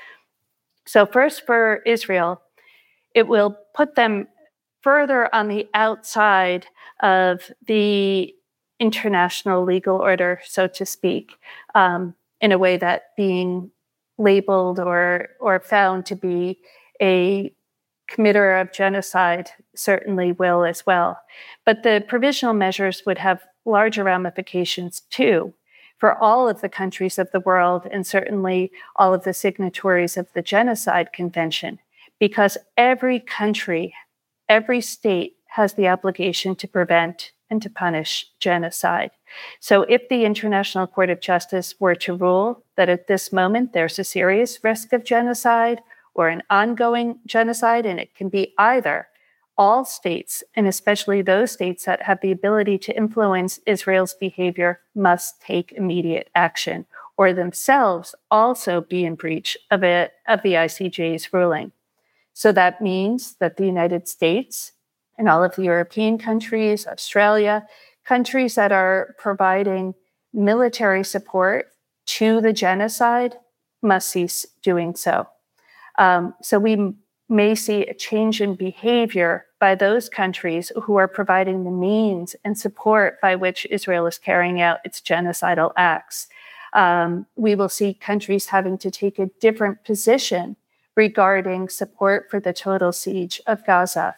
[0.87, 2.41] So, first for Israel,
[3.15, 4.29] it will put them
[4.83, 6.67] further on the outside
[7.01, 8.35] of the
[8.81, 11.33] international legal order, so to speak.
[11.75, 13.71] Um, in a way that being
[14.17, 16.59] labeled or or found to be
[17.01, 17.53] a
[18.11, 21.19] committer of genocide certainly will as well.
[21.65, 25.53] But the provisional measures would have larger ramifications too
[25.99, 30.33] for all of the countries of the world and certainly all of the signatories of
[30.33, 31.79] the Genocide Convention,
[32.19, 33.95] because every country,
[34.49, 39.11] every state has the obligation to prevent and to punish genocide.
[39.61, 43.99] So, if the International Court of Justice were to rule that at this moment there's
[43.99, 45.81] a serious risk of genocide
[46.15, 49.09] or an ongoing genocide, and it can be either,
[49.59, 55.43] all states, and especially those states that have the ability to influence Israel's behavior, must
[55.43, 56.87] take immediate action
[57.19, 61.73] or themselves also be in breach of, it, of the ICJ's ruling.
[62.33, 64.73] So that means that the United States
[65.19, 67.67] and all of the European countries, Australia,
[68.05, 69.95] countries that are providing
[70.33, 71.67] military support
[72.07, 73.37] to the genocide
[73.83, 75.27] must cease doing so.
[75.99, 76.95] Um, so we
[77.29, 82.57] may see a change in behavior by those countries who are providing the means and
[82.57, 86.29] support by which Israel is carrying out its genocidal acts.
[86.73, 90.57] Um, we will see countries having to take a different position
[90.95, 94.17] regarding support for the total siege of Gaza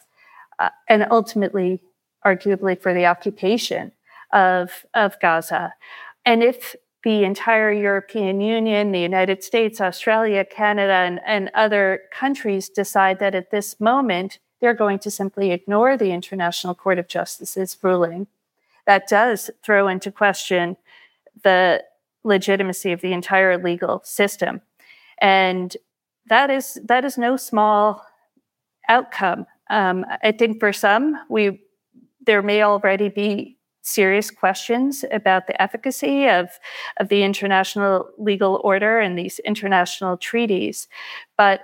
[0.59, 1.81] uh, and ultimately,
[2.25, 3.93] arguably, for the occupation
[4.33, 5.75] of, of Gaza.
[6.25, 12.69] And if the entire European Union, the United States, Australia, Canada, and, and other countries
[12.69, 17.77] decide that at this moment they're going to simply ignore the International Court of Justice's
[17.83, 18.27] ruling.
[18.87, 20.77] That does throw into question
[21.43, 21.85] the
[22.25, 24.61] legitimacy of the entire legal system.
[25.21, 25.77] And
[26.27, 28.05] that is that is no small
[28.89, 29.47] outcome.
[29.69, 31.61] Um, I think for some, we
[32.27, 36.51] there may already be serious questions about the efficacy of,
[36.99, 40.87] of the international legal order and these international treaties.
[41.37, 41.63] But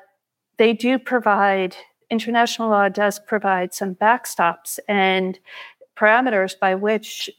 [0.57, 1.77] they do provide,
[2.11, 5.39] international law does provide some backstops and
[5.97, 7.31] parameters by which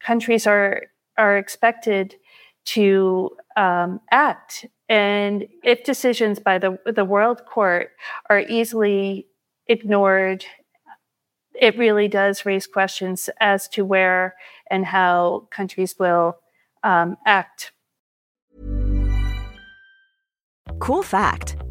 [0.00, 0.84] countries are,
[1.16, 2.16] are expected
[2.64, 4.66] to um, act.
[4.88, 7.90] And if decisions by the, the World Court
[8.28, 9.26] are easily
[9.66, 10.44] ignored
[11.54, 14.34] it really does raise questions as to where
[14.70, 16.38] and how countries will
[16.82, 17.72] um, act.
[20.78, 21.56] Cool fact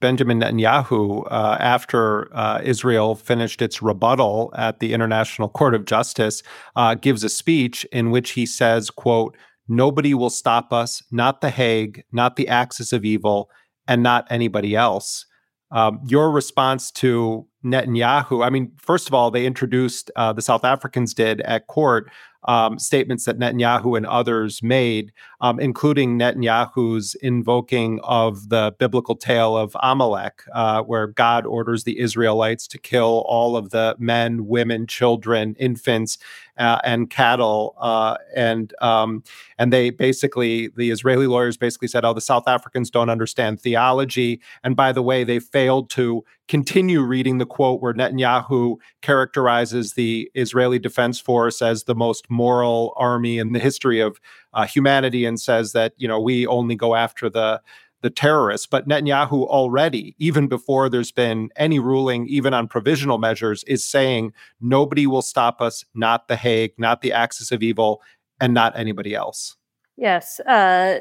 [0.00, 6.42] Benjamin Netanyahu, uh, after uh, Israel finished its rebuttal at the International Court of Justice,
[6.76, 9.36] uh, gives a speech in which he says, quote,
[9.68, 13.50] nobody will stop us, not The Hague, not the axis of evil,
[13.86, 15.26] and not anybody else.
[15.70, 20.64] Um, your response to Netanyahu, I mean, first of all, they introduced, uh, the South
[20.64, 22.10] Africans did at court,
[22.44, 29.56] um, statements that Netanyahu and others made, um, including Netanyahu's invoking of the biblical tale
[29.56, 34.86] of Amalek, uh, where God orders the Israelites to kill all of the men, women,
[34.86, 36.18] children, infants,
[36.60, 39.24] uh, and cattle, uh, and um,
[39.58, 44.40] and they basically the Israeli lawyers basically said, "Oh, the South Africans don't understand theology,"
[44.62, 50.30] and by the way, they failed to continue reading the quote where Netanyahu characterizes the
[50.34, 54.20] Israeli Defense Force as the most moral army in the history of
[54.52, 57.62] uh, humanity and says that you know we only go after the
[58.02, 58.66] the terrorists.
[58.66, 64.32] But Netanyahu already, even before there's been any ruling, even on provisional measures, is saying
[64.60, 68.02] nobody will stop us, not The Hague, not the axis of evil,
[68.40, 69.56] and not anybody else.
[69.96, 70.40] Yes.
[70.40, 71.00] Uh,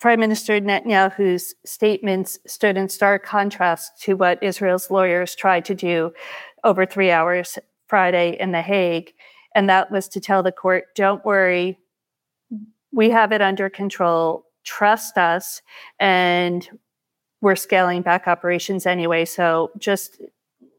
[0.00, 6.12] Prime Minister Netanyahu's statements stood in stark contrast to what Israel's lawyers tried to do
[6.62, 7.58] over three hours
[7.88, 9.12] Friday in The Hague.
[9.54, 11.78] And that was to tell the court, don't worry,
[12.92, 15.62] we have it under control, trust us,
[16.00, 16.68] and
[17.40, 19.24] we're scaling back operations anyway.
[19.24, 20.20] So just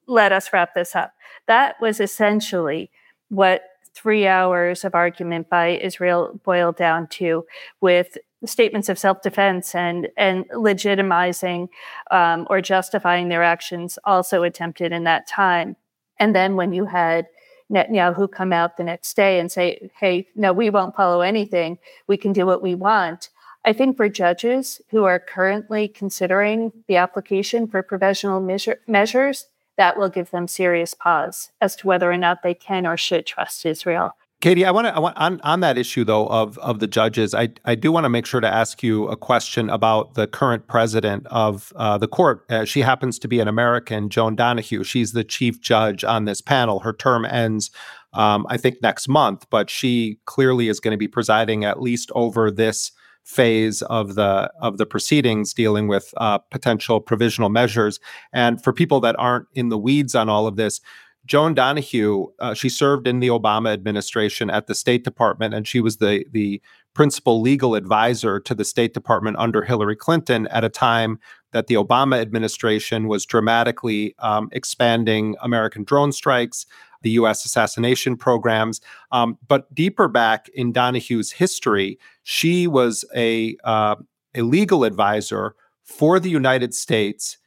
[0.08, 1.14] let us wrap this up.
[1.48, 2.92] That was essentially
[3.30, 3.64] what
[3.94, 7.46] three hours of argument by Israel boiled down to,
[7.82, 11.70] with statements of self-defense and and legitimizing
[12.12, 15.76] um, or justifying their actions also attempted in that time.
[16.20, 17.28] And then when you had
[17.72, 21.80] Netanyahu come out the next day and say, "Hey, no, we won't follow anything.
[22.08, 23.30] We can do what we want."
[23.66, 29.48] I think for judges who are currently considering the application for provisional measure, measures,
[29.78, 33.26] that will give them serious pause as to whether or not they can or should
[33.26, 34.16] trust Israel.
[34.40, 37.34] Katie, I want to I want on, on that issue though of of the judges.
[37.34, 40.68] I I do want to make sure to ask you a question about the current
[40.68, 42.46] president of uh, the court.
[42.50, 44.84] Uh, she happens to be an American, Joan Donoghue.
[44.84, 46.82] She's the chief judge on this panel.
[46.82, 47.72] Her term ends,
[48.14, 52.12] um, I think, next month, but she clearly is going to be presiding at least
[52.14, 52.92] over this
[53.26, 58.00] phase of the of the proceedings dealing with uh, potential provisional measures.
[58.32, 60.80] And for people that aren't in the weeds on all of this,
[61.26, 65.82] Joan Donoghue, uh, she served in the Obama administration at the State Department, and she
[65.82, 66.62] was the the
[66.94, 71.20] principal legal advisor to the State Department under Hillary Clinton at a time
[71.52, 76.66] that the Obama administration was dramatically um, expanding American drone strikes,
[77.02, 77.46] the U.S.
[77.46, 78.82] assassination programs.
[79.12, 83.96] Um, but deeper back in Donoghue's history, she was a uh,
[84.36, 87.38] a legal advisor for the United States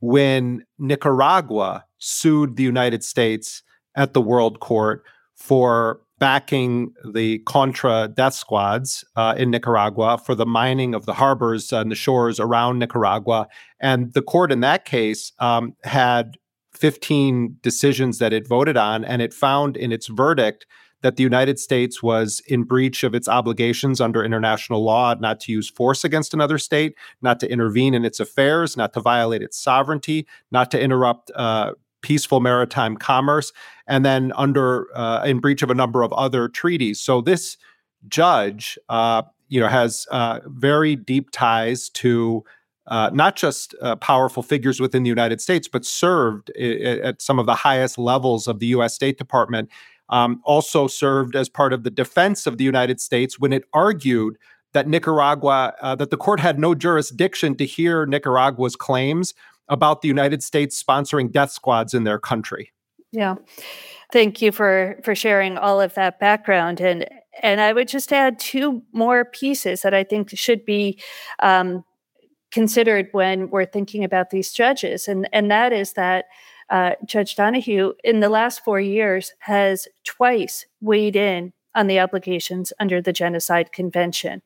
[0.00, 3.62] when Nicaragua sued the United States
[3.96, 5.02] at the World Court
[5.34, 11.72] for backing the Contra death squads uh, in Nicaragua for the mining of the harbors
[11.72, 13.48] and the shores around Nicaragua.
[13.80, 16.36] And the court in that case um, had
[16.84, 20.66] 15 decisions that it voted on, and it found in its verdict
[21.00, 25.50] that the United States was in breach of its obligations under international law not to
[25.50, 29.58] use force against another state, not to intervene in its affairs, not to violate its
[29.58, 31.72] sovereignty, not to interrupt uh,
[32.02, 33.50] peaceful maritime commerce,
[33.86, 37.00] and then under uh, in breach of a number of other treaties.
[37.00, 37.56] So this
[38.08, 42.44] judge, uh, you know, has uh, very deep ties to
[42.86, 47.38] uh, not just uh, powerful figures within the United States, but served I- at some
[47.38, 48.94] of the highest levels of the U.S.
[48.94, 49.70] State Department.
[50.10, 54.36] Um, also served as part of the defense of the United States when it argued
[54.74, 59.32] that Nicaragua, uh, that the court had no jurisdiction to hear Nicaragua's claims
[59.68, 62.70] about the United States sponsoring death squads in their country.
[63.12, 63.36] Yeah.
[64.12, 67.06] Thank you for for sharing all of that background and
[67.42, 71.00] and I would just add two more pieces that I think should be
[71.40, 71.84] um,
[72.54, 76.26] considered when we're thinking about these judges, and and that is that
[76.70, 82.72] uh, Judge Donoghue in the last four years has twice weighed in on the obligations
[82.78, 84.40] under the Genocide Convention.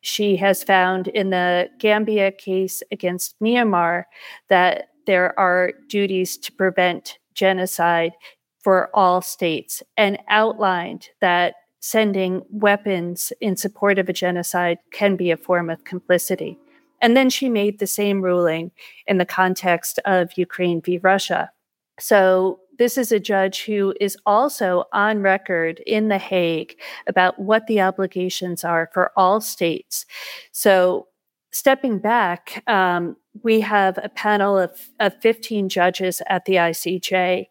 [0.00, 4.04] She has found in the Gambia case against Myanmar
[4.48, 8.12] that there are duties to prevent genocide
[8.58, 15.30] for all states and outlined that sending weapons in support of a genocide can be
[15.30, 16.58] a form of complicity.
[17.00, 18.70] And then she made the same ruling
[19.06, 20.98] in the context of Ukraine v.
[20.98, 21.50] Russia.
[21.98, 26.76] So this is a judge who is also on record in The Hague
[27.06, 30.04] about what the obligations are for all states.
[30.52, 31.08] So
[31.52, 37.46] stepping back, um, we have a panel of, of 15 judges at the ICJ,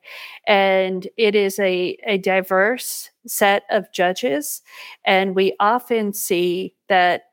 [0.48, 4.62] and it is a, a diverse set of judges.
[5.06, 7.24] And we often see that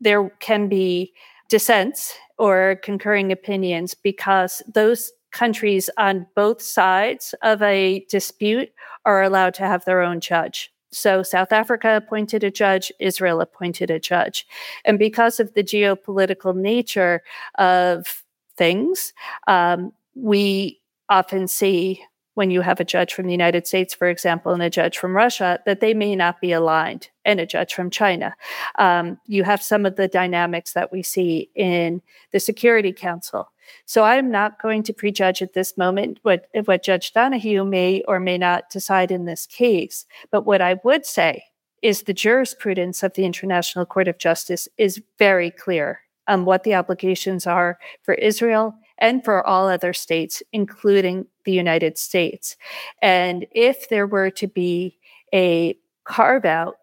[0.00, 1.12] there can be
[1.52, 8.70] dissents or concurring opinions because those countries on both sides of a dispute
[9.04, 10.72] are allowed to have their own judge.
[10.92, 14.46] So South Africa appointed a judge, Israel appointed a judge.
[14.86, 17.22] And because of the geopolitical nature
[17.58, 18.24] of
[18.56, 19.12] things,
[19.46, 20.80] um, we
[21.10, 22.02] often see
[22.34, 25.14] when you have a judge from the United States, for example, and a judge from
[25.14, 28.34] Russia, that they may not be aligned, and a judge from China.
[28.78, 32.00] Um, you have some of the dynamics that we see in
[32.32, 33.50] the Security Council.
[33.84, 38.18] So I'm not going to prejudge at this moment what, what Judge Donoghue may or
[38.18, 40.06] may not decide in this case.
[40.30, 41.44] But what I would say
[41.82, 46.74] is the jurisprudence of the International Court of Justice is very clear on what the
[46.74, 52.56] obligations are for Israel and for all other states, including the United States.
[53.00, 54.98] And if there were to be
[55.34, 56.76] a carve out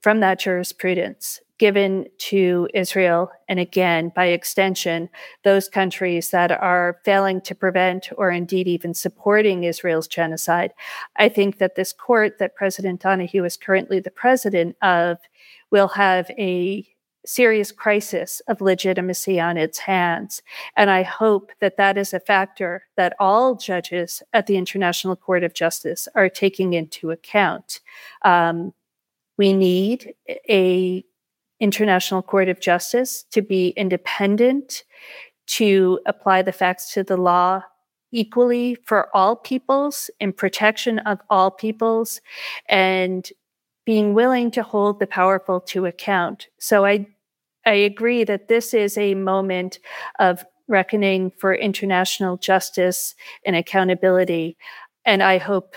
[0.00, 5.08] from that jurisprudence, given to Israel, and again, by extension,
[5.44, 10.74] those countries that are failing to prevent or indeed even supporting Israel's genocide.
[11.16, 15.18] I think that this court that President Donoghue is currently the president of
[15.70, 16.84] will have a
[17.24, 20.42] serious crisis of legitimacy on its hands.
[20.76, 25.44] And I hope that that is a factor that all judges at the International Court
[25.44, 27.80] of Justice are taking into account.
[28.22, 28.72] Um,
[29.38, 30.14] we need
[30.48, 31.04] a
[31.60, 34.82] International Court of Justice to be independent,
[35.46, 37.62] to apply the facts to the law
[38.10, 42.20] equally for all peoples in protection of all peoples
[42.68, 43.30] and
[43.84, 46.48] being willing to hold the powerful to account.
[46.58, 47.06] So I
[47.64, 49.78] I agree that this is a moment
[50.18, 53.14] of reckoning for international justice
[53.46, 54.56] and accountability.
[55.04, 55.76] And I hope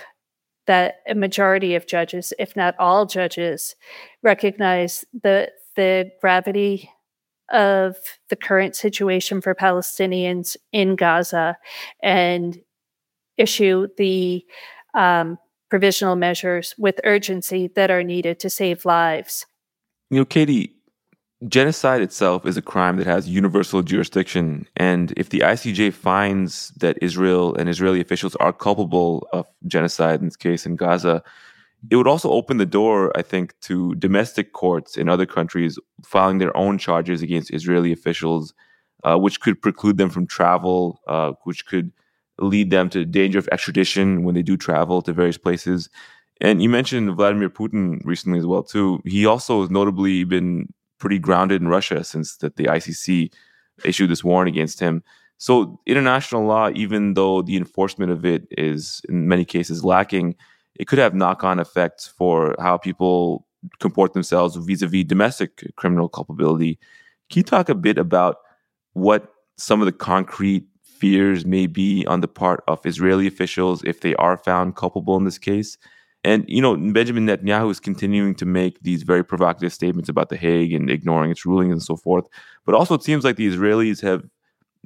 [0.66, 3.76] that a majority of judges, if not all judges,
[4.22, 6.90] recognize the the gravity
[7.52, 7.96] of
[8.28, 11.56] the current situation for Palestinians in Gaza
[12.02, 12.58] and
[13.36, 14.44] issue the
[14.94, 15.38] um,
[15.68, 19.46] provisional measures with urgency that are needed to save lives.
[20.10, 20.76] You know, Katie,
[21.48, 24.66] genocide itself is a crime that has universal jurisdiction.
[24.76, 30.26] And if the ICJ finds that Israel and Israeli officials are culpable of genocide, in
[30.26, 31.22] this case in Gaza,
[31.90, 36.38] it would also open the door, I think, to domestic courts in other countries filing
[36.38, 38.54] their own charges against Israeli officials,
[39.04, 41.92] uh, which could preclude them from travel, uh, which could
[42.38, 45.88] lead them to danger of extradition when they do travel to various places.
[46.40, 49.00] And you mentioned Vladimir Putin recently as well too.
[49.04, 53.32] He also has notably been pretty grounded in Russia since that the ICC
[53.84, 55.02] issued this warrant against him.
[55.38, 60.34] So international law, even though the enforcement of it is in many cases lacking,
[60.78, 63.46] it could have knock on effects for how people
[63.80, 66.78] comport themselves vis a vis domestic criminal culpability.
[67.30, 68.38] Can you talk a bit about
[68.92, 70.64] what some of the concrete
[71.00, 75.24] fears may be on the part of Israeli officials if they are found culpable in
[75.24, 75.78] this case?
[76.24, 80.36] And, you know, Benjamin Netanyahu is continuing to make these very provocative statements about The
[80.36, 82.26] Hague and ignoring its ruling and so forth.
[82.64, 84.24] But also, it seems like the Israelis have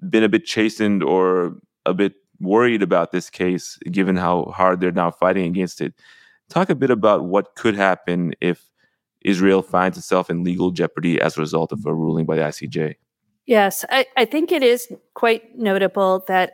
[0.09, 1.57] been a bit chastened or
[1.87, 5.95] a bit worried about this case, given how hard they're now fighting against it.
[6.51, 8.71] Talk a bit about what could happen if
[9.23, 12.97] Israel finds itself in legal jeopardy as a result of a ruling by the ICJ.
[13.47, 16.53] Yes, I, I think it is quite notable that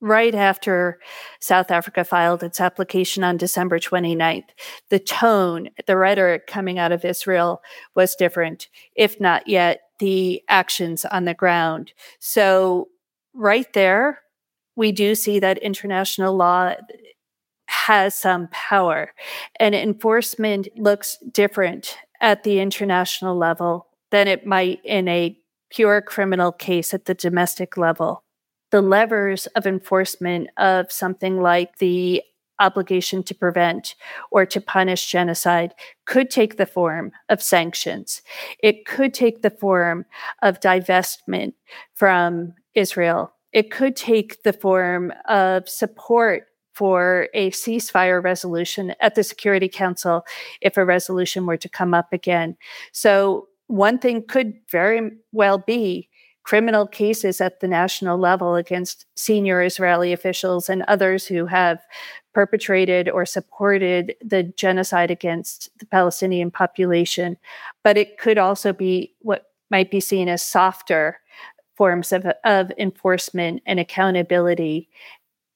[0.00, 0.98] right after
[1.40, 4.48] South Africa filed its application on December 29th,
[4.90, 7.62] the tone, the rhetoric coming out of Israel
[7.94, 11.92] was different, if not yet the actions on the ground.
[12.18, 12.88] So,
[13.32, 14.18] right there,
[14.74, 16.74] we do see that international law
[17.68, 19.12] has some power
[19.60, 25.36] and enforcement looks different at the international level than it might in a
[25.72, 28.24] pure criminal case at the domestic level.
[28.70, 32.22] The levers of enforcement of something like the
[32.58, 33.94] obligation to prevent
[34.30, 35.74] or to punish genocide
[36.06, 38.22] could take the form of sanctions.
[38.62, 40.04] It could take the form
[40.42, 41.54] of divestment
[41.94, 49.22] from Israel it could take the form of support for a ceasefire resolution at the
[49.22, 50.24] Security Council
[50.62, 52.56] if a resolution were to come up again.
[52.92, 56.06] So, one thing could very well be
[56.42, 61.78] criminal cases at the national level against senior Israeli officials and others who have
[62.34, 67.38] perpetrated or supported the genocide against the Palestinian population.
[67.82, 71.18] But it could also be what might be seen as softer
[71.74, 74.90] forms of, of enforcement and accountability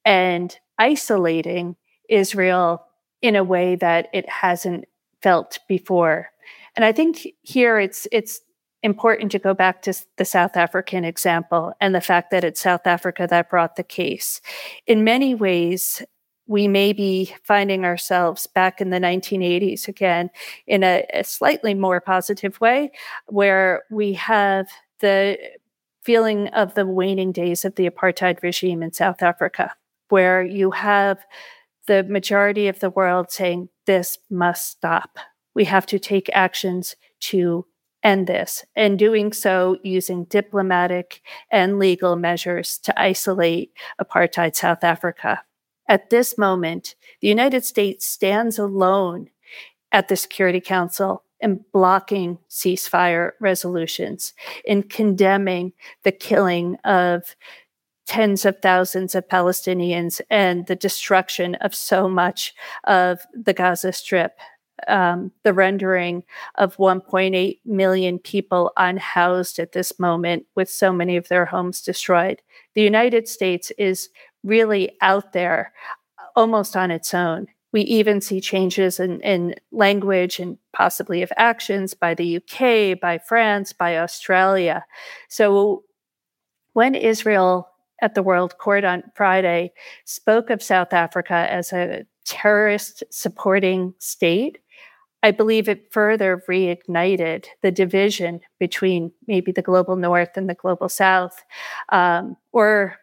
[0.07, 1.77] and isolating
[2.09, 2.83] Israel
[3.21, 4.87] in a way that it hasn't
[5.21, 6.31] felt before.
[6.77, 8.41] And I think here it's it's
[8.83, 12.87] important to go back to the South African example and the fact that it's South
[12.87, 14.41] Africa that brought the case.
[14.87, 16.03] In many ways,
[16.47, 20.31] we may be finding ourselves back in the 1980s again
[20.67, 22.93] in a, a slightly more positive way,
[23.27, 24.69] where we have
[25.01, 25.37] the
[26.03, 29.75] feeling of the waning days of the apartheid regime in South Africa,
[30.09, 31.19] where you have
[31.89, 35.19] the majority of the world saying, this must stop.
[35.57, 37.67] We have to take actions to
[38.03, 45.43] end this, and doing so using diplomatic and legal measures to isolate apartheid South Africa.
[45.89, 49.31] At this moment, the United States stands alone
[49.91, 57.35] at the Security Council and blocking ceasefire resolutions, in condemning the killing of
[58.07, 62.55] tens of thousands of Palestinians and the destruction of so much
[62.85, 64.39] of the Gaza Strip.
[64.89, 66.23] Um, the rendering
[66.57, 72.43] of 1.8 million people unhoused at this moment with so many of their homes destroyed.
[72.75, 74.09] The United States is
[74.45, 75.73] really out there
[76.35, 77.47] almost on its own.
[77.73, 83.19] We even see changes in, in language and possibly of actions by the UK, by
[83.19, 84.85] France, by Australia.
[85.29, 85.85] So
[86.75, 87.69] when Israel
[88.01, 89.73] at the World Court on Friday
[90.05, 94.59] spoke of South Africa as a terrorist supporting state,
[95.23, 100.89] I believe it further reignited the division between maybe the global north and the global
[100.89, 101.43] south,
[101.89, 102.97] um, or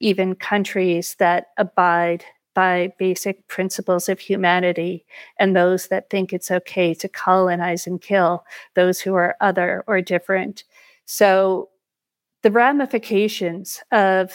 [0.00, 5.06] even countries that abide by basic principles of humanity
[5.38, 8.44] and those that think it's okay to colonize and kill
[8.74, 10.64] those who are other or different.
[11.06, 11.70] So
[12.42, 14.32] the ramifications of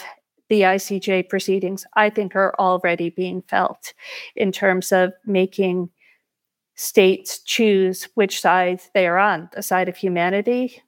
[0.48, 3.92] the ICJ proceedings, I think, are already being felt
[4.34, 5.90] in terms of making
[6.78, 10.80] states choose which side they are on the side of humanity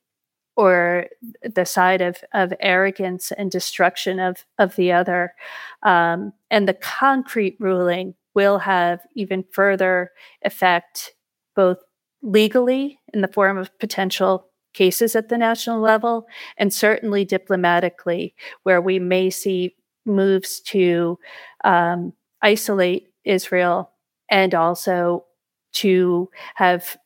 [0.56, 1.06] or
[1.42, 5.34] the side of, of arrogance and destruction of, of the other.
[5.82, 10.12] Um, and the concrete ruling will have even further
[10.42, 11.12] effect,
[11.56, 11.78] both
[12.22, 18.32] legally in the form of potential cases at the national level, and certainly diplomatically,
[18.62, 19.74] where we may see
[20.06, 21.18] moves to
[21.64, 22.12] um,
[22.42, 23.90] isolate Israel
[24.30, 25.24] and also
[25.72, 26.96] to have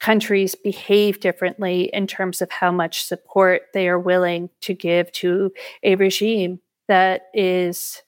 [0.00, 5.50] countries behave differently in terms of how much support they are willing to give to
[5.82, 8.02] a regime that is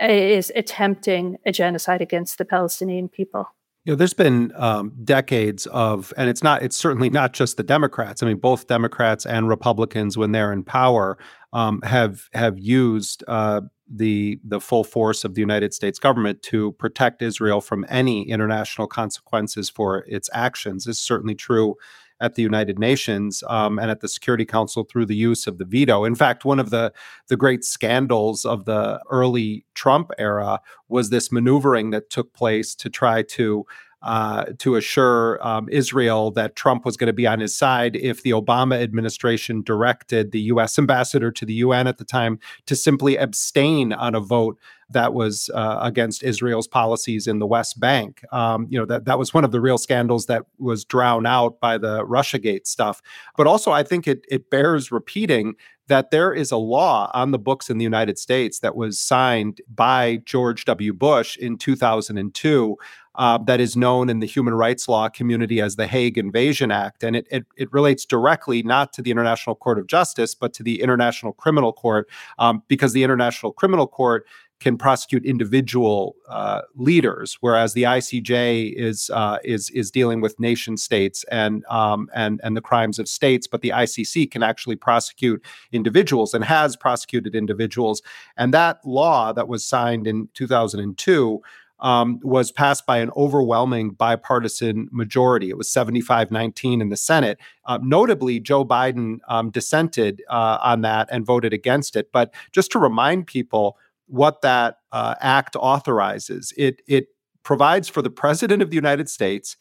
[0.00, 3.46] is attempting a genocide against the Palestinian people.
[3.84, 7.62] You know, there's been um, decades of, and it's not, it's certainly not just the
[7.62, 8.22] Democrats.
[8.22, 11.16] I mean, both Democrats and Republicans, when they're in power,
[11.52, 13.62] um, have have used uh,
[13.92, 18.86] the the full force of the United States government to protect Israel from any international
[18.86, 20.84] consequences for its actions.
[20.84, 21.74] This is certainly true
[22.20, 25.64] at the United Nations um, and at the Security Council through the use of the
[25.64, 26.04] veto.
[26.04, 26.92] In fact, one of the
[27.28, 32.90] the great scandals of the early Trump era was this maneuvering that took place to
[32.90, 33.64] try to
[34.02, 38.22] uh, to assure um, Israel that Trump was going to be on his side if
[38.22, 40.78] the Obama administration directed the U.S.
[40.78, 44.58] ambassador to the UN at the time to simply abstain on a vote
[44.92, 48.22] that was uh, against Israel's policies in the West Bank.
[48.32, 51.60] Um, you know that that was one of the real scandals that was drowned out
[51.60, 53.00] by the RussiaGate stuff.
[53.36, 55.54] But also, I think it it bears repeating
[55.90, 59.60] that there is a law on the books in the United States that was signed
[59.68, 60.92] by George W.
[60.92, 62.76] Bush in 2002
[63.16, 67.02] uh, that is known in the human rights law community as the Hague Invasion Act.
[67.02, 70.62] And it, it, it, relates directly not to the International Court of Justice, but to
[70.62, 72.08] the International Criminal Court,
[72.38, 74.26] um, because the International Criminal Court
[74.60, 80.76] can prosecute individual uh, leaders, whereas the ICJ is uh, is is dealing with nation
[80.76, 83.46] states and um, and and the crimes of states.
[83.46, 85.42] But the ICC can actually prosecute
[85.72, 88.02] individuals and has prosecuted individuals.
[88.36, 91.40] And that law that was signed in 2002
[91.80, 95.50] um, was passed by an overwhelming bipartisan majority.
[95.50, 97.38] It was 75 19 in the Senate.
[97.64, 102.10] Uh, notably, Joe Biden um, dissented uh, on that and voted against it.
[102.12, 107.08] But just to remind people what that uh, act authorizes, it, it
[107.42, 109.56] provides for the President of the United States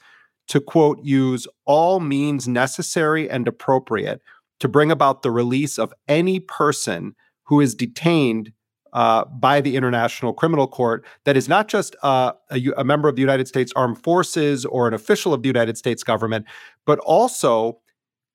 [0.47, 4.21] to, quote, use all means necessary and appropriate
[4.59, 8.51] to bring about the release of any person who is detained
[8.93, 13.15] uh, by the International Criminal Court that is not just uh, a, a, member of
[13.15, 16.45] the United States Armed Forces or an official of the United States government,
[16.85, 17.79] but also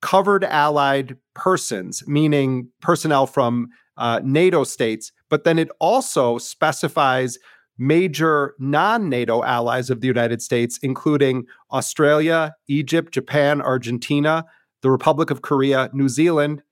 [0.01, 5.13] covered allied persons, meaning personnel from uh, NATO states.
[5.31, 7.39] But then it also specifies
[7.79, 14.45] major non NATO allies of the United States, including Australia, Egypt, Japan, Argentina,
[14.83, 16.63] the Republic of Korea, New Zealand,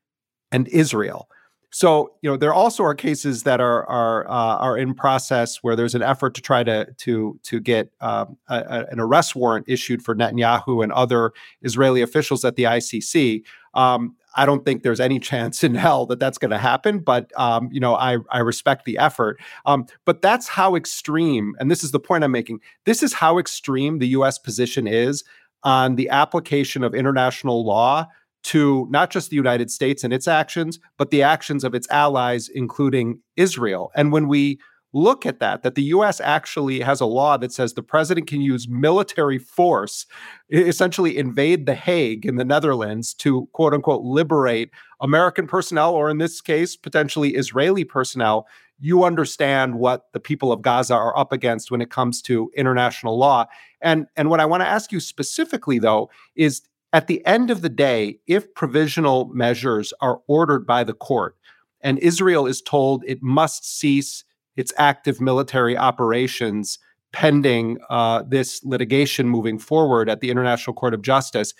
[0.52, 1.28] and Israel.
[1.72, 5.74] So you know there also are cases that are are uh, are in process where
[5.74, 9.64] there's an effort to try to to to get um, a, a, an arrest warrant
[9.68, 13.42] issued for Netanyahu and other Israeli officials at the ICC.
[13.72, 17.32] Um, I don't think there's any chance in hell that that's going to happen, but
[17.40, 19.40] um, you know I I respect the effort.
[19.64, 22.60] Um, but that's how extreme, and this is the point I'm making.
[22.84, 24.38] This is how extreme the U.S.
[24.38, 25.24] position is
[25.64, 28.06] on the application of international law
[28.44, 32.48] to not just the United States and its actions, but the actions of its allies,
[32.48, 33.90] including Israel.
[33.94, 34.58] And when we
[34.92, 38.40] look at that, that the US actually has a law that says the president can
[38.40, 40.06] use military force,
[40.50, 44.70] essentially invade The Hague in the Netherlands to quote unquote liberate
[45.00, 48.46] American personnel, or in this case, potentially Israeli personnel.
[48.84, 53.16] you understand what the people of Gaza are up against when it comes to international
[53.16, 53.46] law.
[53.80, 56.62] And, and what I want to ask you specifically, though, is
[56.92, 61.36] at the end of the day, if provisional measures are ordered by the court
[61.80, 64.24] and Israel is told it must cease
[64.56, 66.78] its active military operations
[67.12, 71.54] pending uh, this litigation moving forward at the International Court of Justice,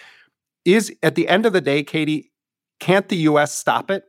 [0.65, 2.33] is at the end of the day, Katie,
[2.81, 3.55] can't the U.S.
[3.55, 4.05] stop it?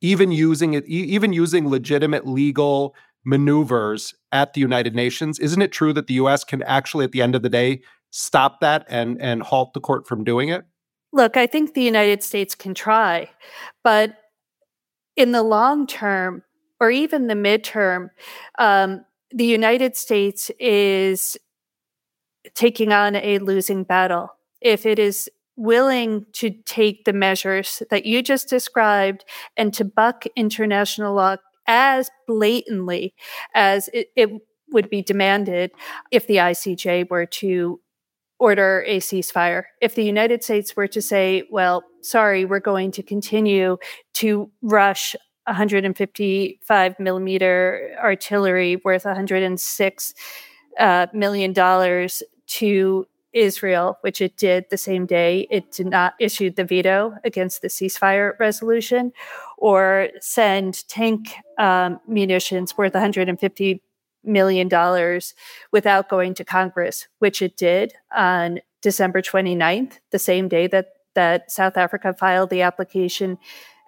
[0.00, 2.94] Even using it, even using legitimate legal
[3.24, 6.44] maneuvers at the United Nations, isn't it true that the U.S.
[6.44, 10.06] can actually, at the end of the day, stop that and and halt the court
[10.06, 10.64] from doing it?
[11.12, 13.30] Look, I think the United States can try,
[13.82, 14.16] but
[15.16, 16.42] in the long term
[16.80, 18.10] or even the midterm,
[18.58, 21.36] um, the United States is
[22.54, 24.30] taking on a losing battle.
[24.60, 29.24] If it is willing to take the measures that you just described
[29.56, 31.36] and to buck international law
[31.66, 33.12] as blatantly
[33.54, 34.30] as it, it
[34.70, 35.72] would be demanded
[36.12, 37.80] if the ICJ were to
[38.38, 39.64] order a ceasefire.
[39.80, 43.78] If the United States were to say, well, sorry, we're going to continue
[44.14, 50.14] to rush 155 millimeter artillery worth 106
[50.78, 56.50] uh, million dollars to Israel, which it did the same day it did not issue
[56.50, 59.12] the veto against the ceasefire resolution,
[59.58, 63.82] or send tank um, munitions worth 150
[64.28, 65.34] million dollars
[65.72, 71.50] without going to Congress, which it did on December 29th, the same day that that
[71.50, 73.38] South Africa filed the application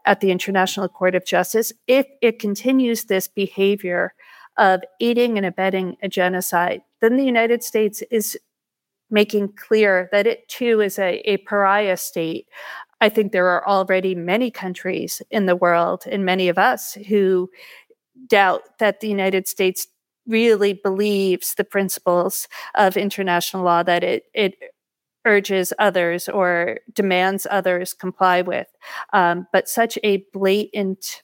[0.04, 1.72] at the International Court of Justice.
[1.86, 4.14] If it continues this behavior
[4.56, 8.36] of aiding and abetting a genocide, then the United States is
[9.10, 12.48] making clear that it too is a, a pariah state.
[13.00, 17.50] I think there are already many countries in the world, and many of us, who
[18.26, 19.86] doubt that the United States
[20.26, 24.54] really believes the principles of international law that it, it
[25.24, 28.68] urges others or demands others comply with.
[29.12, 31.22] Um, but such a blatant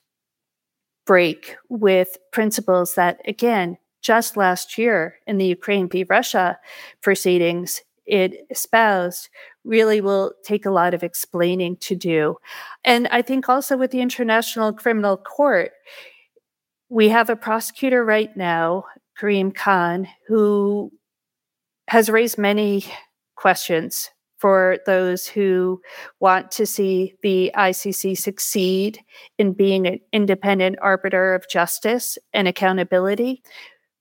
[1.06, 6.04] break with principles that, again, just last year in the Ukraine v.
[6.04, 6.58] Russia
[7.00, 9.28] proceedings, it espoused
[9.64, 12.36] really will take a lot of explaining to do.
[12.84, 15.72] And I think also with the International Criminal Court,
[16.96, 18.84] we have a prosecutor right now,
[19.18, 20.90] Karim Khan, who
[21.88, 22.86] has raised many
[23.34, 25.82] questions for those who
[26.20, 28.98] want to see the ICC succeed
[29.36, 33.42] in being an independent arbiter of justice and accountability.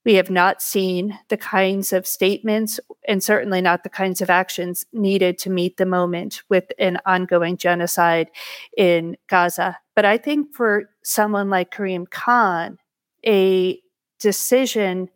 [0.06, 2.80] We have not seen the kinds of statements
[3.10, 7.58] and certainly not the kinds of actions needed to meet the moment with an ongoing
[7.58, 8.30] genocide
[8.78, 9.80] in Gaza.
[9.98, 12.78] But I think for someone like Karim Khan,
[13.26, 13.80] a
[14.20, 15.10] decision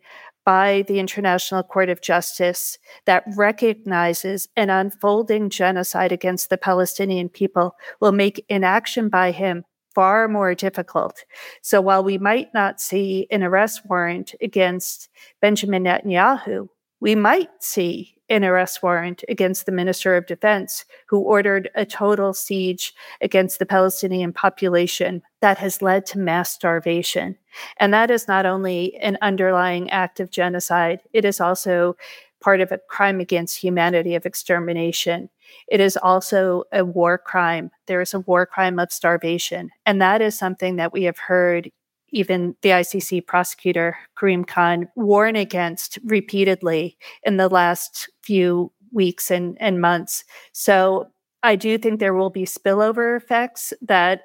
[0.46, 7.76] by the International Court of Justice that recognizes an unfolding genocide against the Palestinian people
[8.02, 11.24] will make inaction by him far more difficult.
[11.62, 15.10] So while we might not see an arrest warrant against
[15.42, 16.70] Benjamin Netanyahu,
[17.00, 22.34] we might see an arrest warrant against the Minister of Defense, who ordered a total
[22.34, 27.36] siege against the Palestinian population that has led to mass starvation.
[27.78, 31.96] And that is not only an underlying act of genocide, it is also
[32.40, 35.30] part of a crime against humanity of extermination.
[35.68, 37.72] It is also a war crime.
[37.88, 39.72] There is a war crime of starvation.
[39.86, 41.72] And that is something that we have heard
[42.12, 49.58] even the ICC prosecutor, Karim Khan, warn against repeatedly in the last few weeks and,
[49.60, 50.24] and months.
[50.52, 51.08] So
[51.44, 54.22] I do think there will be spillover effects that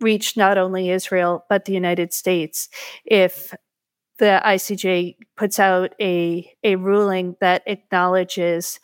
[0.00, 2.68] reach not only Israel, but the United States
[3.04, 3.54] if
[4.18, 8.78] the ICJ puts out a, a ruling that acknowledges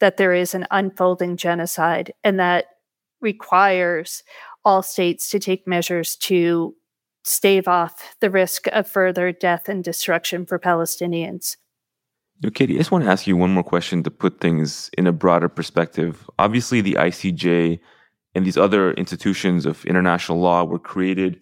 [0.00, 2.66] that there is an unfolding genocide and that
[3.20, 4.22] requires
[4.64, 6.74] all states to take measures to
[7.22, 11.56] stave off the risk of further death and destruction for Palestinians.
[12.54, 15.12] Katie, I just want to ask you one more question to put things in a
[15.12, 16.28] broader perspective.
[16.38, 17.78] Obviously, the ICJ
[18.34, 21.40] and these other institutions of international law were created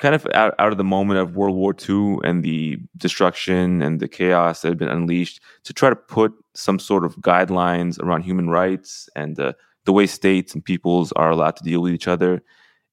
[0.00, 4.00] kind of out, out of the moment of World War II and the destruction and
[4.00, 8.22] the chaos that had been unleashed to try to put some sort of guidelines around
[8.22, 9.52] human rights and uh,
[9.84, 12.42] the way states and peoples are allowed to deal with each other.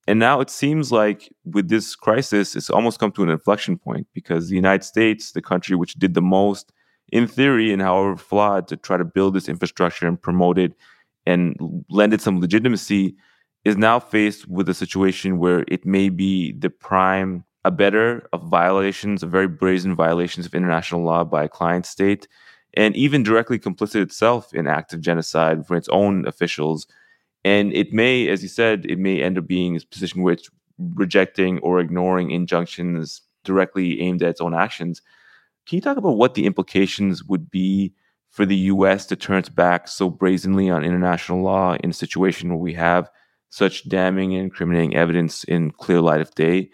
[0.07, 4.07] And now it seems like with this crisis, it's almost come to an inflection point
[4.13, 6.71] because the United States, the country which did the most,
[7.11, 10.73] in theory, and however flawed, to try to build this infrastructure and promote it
[11.25, 11.55] and
[11.89, 13.15] lend it some legitimacy,
[13.63, 19.21] is now faced with a situation where it may be the prime abettor of violations,
[19.21, 22.27] of very brazen violations of international law by a client state,
[22.73, 26.87] and even directly complicit itself in acts of genocide for its own officials.
[27.43, 30.49] And it may, as you said, it may end up being a position which
[30.95, 35.01] rejecting or ignoring injunctions directly aimed at its own actions.
[35.67, 37.93] Can you talk about what the implications would be
[38.29, 42.49] for the US to turn its back so brazenly on international law in a situation
[42.49, 43.09] where we have
[43.49, 46.69] such damning and incriminating evidence in clear light of day?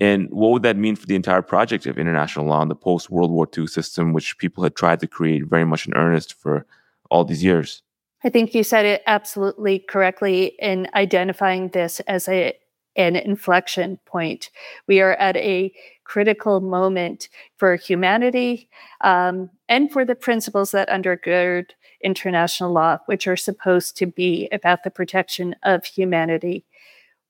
[0.00, 3.10] And what would that mean for the entire project of international law and the post
[3.10, 6.66] World War II system, which people had tried to create very much in earnest for
[7.10, 7.83] all these years?
[8.24, 12.54] I think you said it absolutely correctly in identifying this as a
[12.96, 14.50] an inflection point.
[14.86, 15.72] We are at a
[16.04, 18.68] critical moment for humanity
[19.00, 21.70] um, and for the principles that undergird
[22.04, 26.64] international law, which are supposed to be about the protection of humanity.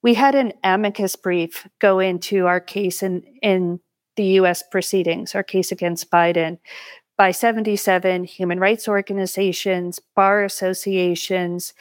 [0.03, 3.81] We had an amicus brief go into our case in, in
[4.17, 6.59] the US proceedings, our case against Biden,
[7.17, 11.73] by 77 human rights organizations, bar associations,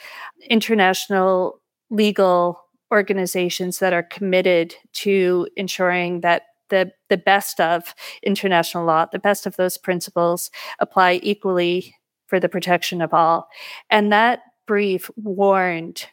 [0.50, 1.60] international
[1.90, 2.60] legal
[2.92, 9.46] organizations that are committed to ensuring that the, the best of international law, the best
[9.46, 11.96] of those principles apply equally
[12.28, 13.48] for the protection of all.
[13.90, 16.08] And that brief warned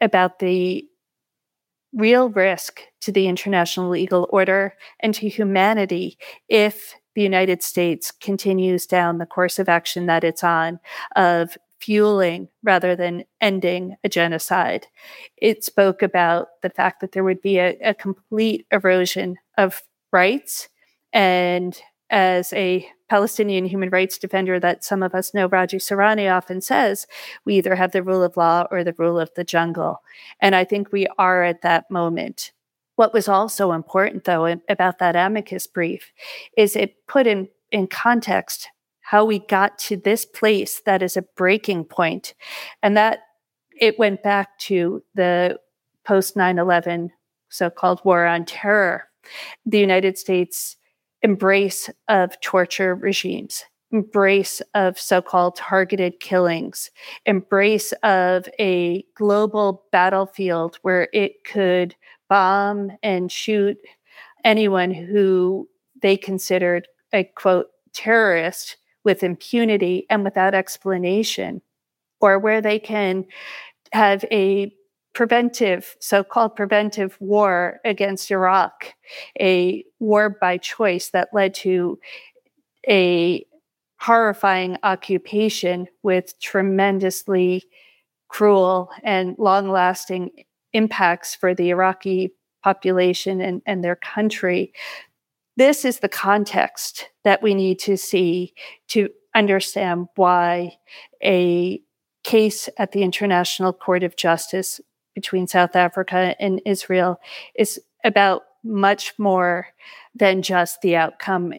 [0.00, 0.84] about the
[1.94, 8.86] real risk to the international legal order and to humanity if the United States continues
[8.86, 10.78] down the course of action that it's on
[11.16, 14.86] of fueling rather than ending a genocide.
[15.38, 20.68] It spoke about the fact that there would be a, a complete erosion of rights.
[21.14, 26.60] And as a Palestinian human rights defender that some of us know, Raji Sourani often
[26.60, 27.06] says,
[27.46, 30.02] we either have the rule of law or the rule of the jungle.
[30.40, 32.52] And I think we are at that moment.
[32.96, 36.12] What was also important, though, about that amicus brief
[36.56, 38.68] is it put in, in context
[39.06, 42.34] how we got to this place that is a breaking point.
[42.82, 43.20] And that
[43.78, 45.58] it went back to the
[46.04, 47.12] post 9 11
[47.48, 49.04] so called war on terror,
[49.64, 50.76] the United States
[51.22, 56.90] embrace of torture regimes, embrace of so called targeted killings,
[57.26, 61.94] embrace of a global battlefield where it could
[62.28, 63.76] bomb and shoot
[64.44, 65.68] anyone who
[66.02, 71.62] they considered a quote terrorist with impunity and without explanation,
[72.20, 73.24] or where they can
[73.92, 74.72] have a
[75.14, 78.94] preventive, so called preventive war against Iraq,
[79.40, 81.98] a war by choice that led to
[82.88, 83.46] a
[83.98, 87.64] horrifying occupation with tremendously
[88.28, 90.30] cruel and long lasting
[90.76, 94.72] impacts for the Iraqi population and, and their country
[95.56, 98.52] this is the context that we need to see
[98.88, 100.76] to understand why
[101.24, 101.80] a
[102.24, 104.80] case at the International Court of Justice
[105.14, 107.18] between South Africa and Israel
[107.54, 109.68] is about much more
[110.14, 111.54] than just the outcome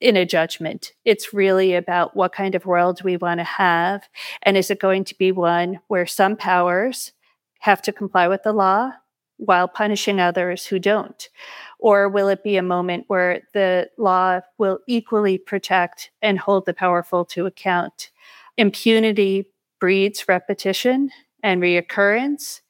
[0.00, 0.92] in a judgment.
[1.04, 4.08] It's really about what kind of world we want to have.
[4.42, 7.12] And is it going to be one where some powers
[7.66, 8.92] have to comply with the law
[9.38, 11.28] while punishing others who don't?
[11.80, 16.72] Or will it be a moment where the law will equally protect and hold the
[16.72, 18.12] powerful to account?
[18.56, 19.48] Impunity
[19.80, 21.10] breeds repetition
[21.42, 22.60] and reoccurrence.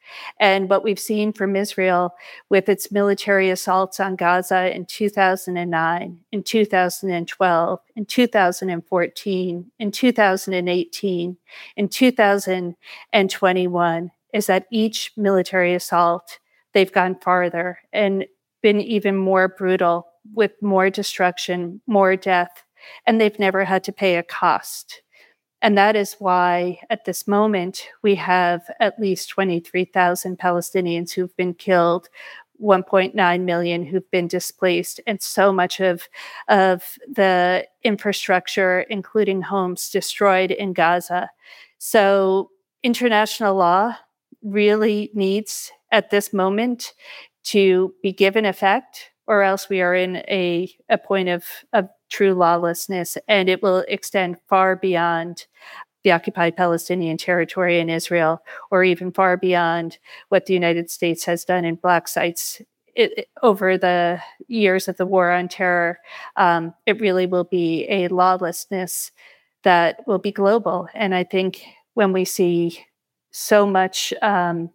[0.41, 2.15] And what we've seen from Israel
[2.49, 11.37] with its military assaults on Gaza in 2009, in 2012, in 2014, in 2018,
[11.77, 16.39] in 2021 is that each military assault,
[16.75, 17.79] they've gone farther.
[17.93, 18.27] And
[18.67, 22.65] been even more brutal with more destruction, more death,
[23.07, 25.03] and they've never had to pay a cost.
[25.63, 31.55] And that is why at this moment we have at least 23,000 Palestinians who've been
[31.55, 32.09] killed,
[32.61, 36.09] 1.9 million who've been displaced, and so much of,
[36.49, 41.31] of the infrastructure, including homes, destroyed in Gaza.
[41.79, 42.51] So
[42.83, 43.97] international law
[44.43, 46.93] really needs at this moment
[47.45, 52.35] to be given effect, or else we are in a, a point of, of true
[52.35, 55.47] lawlessness, and it will extend far beyond
[56.05, 59.99] the occupied Palestinian territory in Israel, or even far beyond
[60.29, 62.63] what the United States has done in black sites
[62.95, 65.99] it, over the years of the war on terror.
[66.37, 69.11] Um, it really will be a lawlessness
[69.65, 70.89] that will be global.
[70.95, 71.65] And I think
[71.95, 72.86] when we see
[73.37, 74.71] so much um,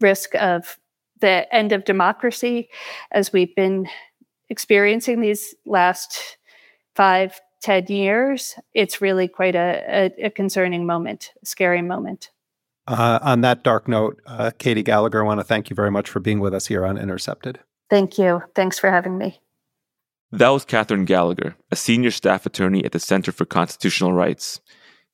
[0.00, 0.76] risk of
[1.20, 2.68] the end of democracy,
[3.10, 3.88] as we've been
[4.50, 6.36] experiencing these last
[6.94, 12.30] five, ten years, it's really quite a, a, a concerning moment, a scary moment.
[12.86, 16.10] Uh, on that dark note, uh, Katie Gallagher, I want to thank you very much
[16.10, 17.60] for being with us here on Intercepted.
[17.88, 18.42] Thank you.
[18.54, 19.40] Thanks for having me.
[20.32, 24.60] That was Katherine Gallagher, a senior staff attorney at the Center for Constitutional Rights.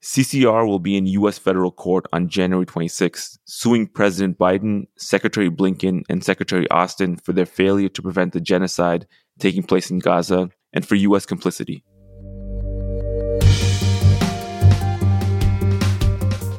[0.02, 1.38] CCR will be in U.S.
[1.38, 7.46] federal court on January 26, suing President Biden, Secretary Blinken, and Secretary Austin for their
[7.46, 9.06] failure to prevent the genocide
[9.40, 11.26] taking place in Gaza and for U.S.
[11.26, 11.84] complicity.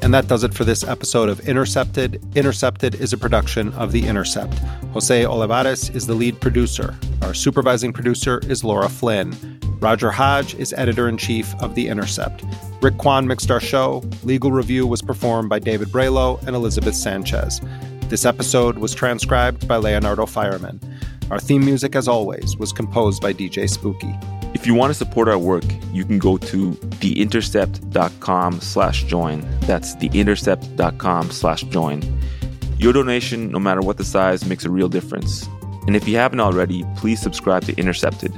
[0.02, 2.22] And that does it for this episode of Intercepted.
[2.36, 4.58] Intercepted is a production of The Intercept.
[4.92, 6.98] Jose Olivares is the lead producer.
[7.22, 9.60] Our supervising producer is Laura Flynn.
[9.80, 12.44] Roger Hodge is editor in chief of The Intercept.
[12.82, 14.04] Rick Kwan mixed our show.
[14.24, 17.60] Legal review was performed by David Bralow and Elizabeth Sanchez.
[18.08, 20.82] This episode was transcribed by Leonardo Faierman.
[21.30, 24.16] Our theme music, as always, was composed by DJ Spooky.
[24.54, 29.46] If you want to support our work, you can go to theintercept.com slash join.
[29.62, 32.20] That's theintercept.com slash join.
[32.78, 35.48] Your donation, no matter what the size, makes a real difference.
[35.86, 38.34] And if you haven't already, please subscribe to Intercepted.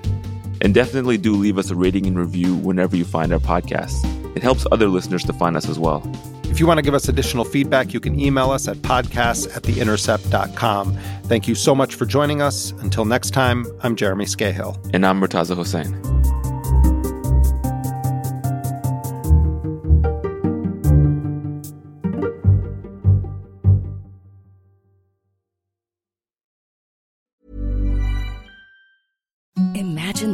[0.61, 4.05] And definitely do leave us a rating and review whenever you find our podcast.
[4.35, 6.01] It helps other listeners to find us as well.
[6.45, 9.63] If you want to give us additional feedback, you can email us at podcasts at
[9.63, 10.97] theintercept.com.
[11.23, 12.71] Thank you so much for joining us.
[12.79, 14.77] Until next time, I'm Jeremy Scahill.
[14.93, 16.20] And I'm Murtaza Hussain.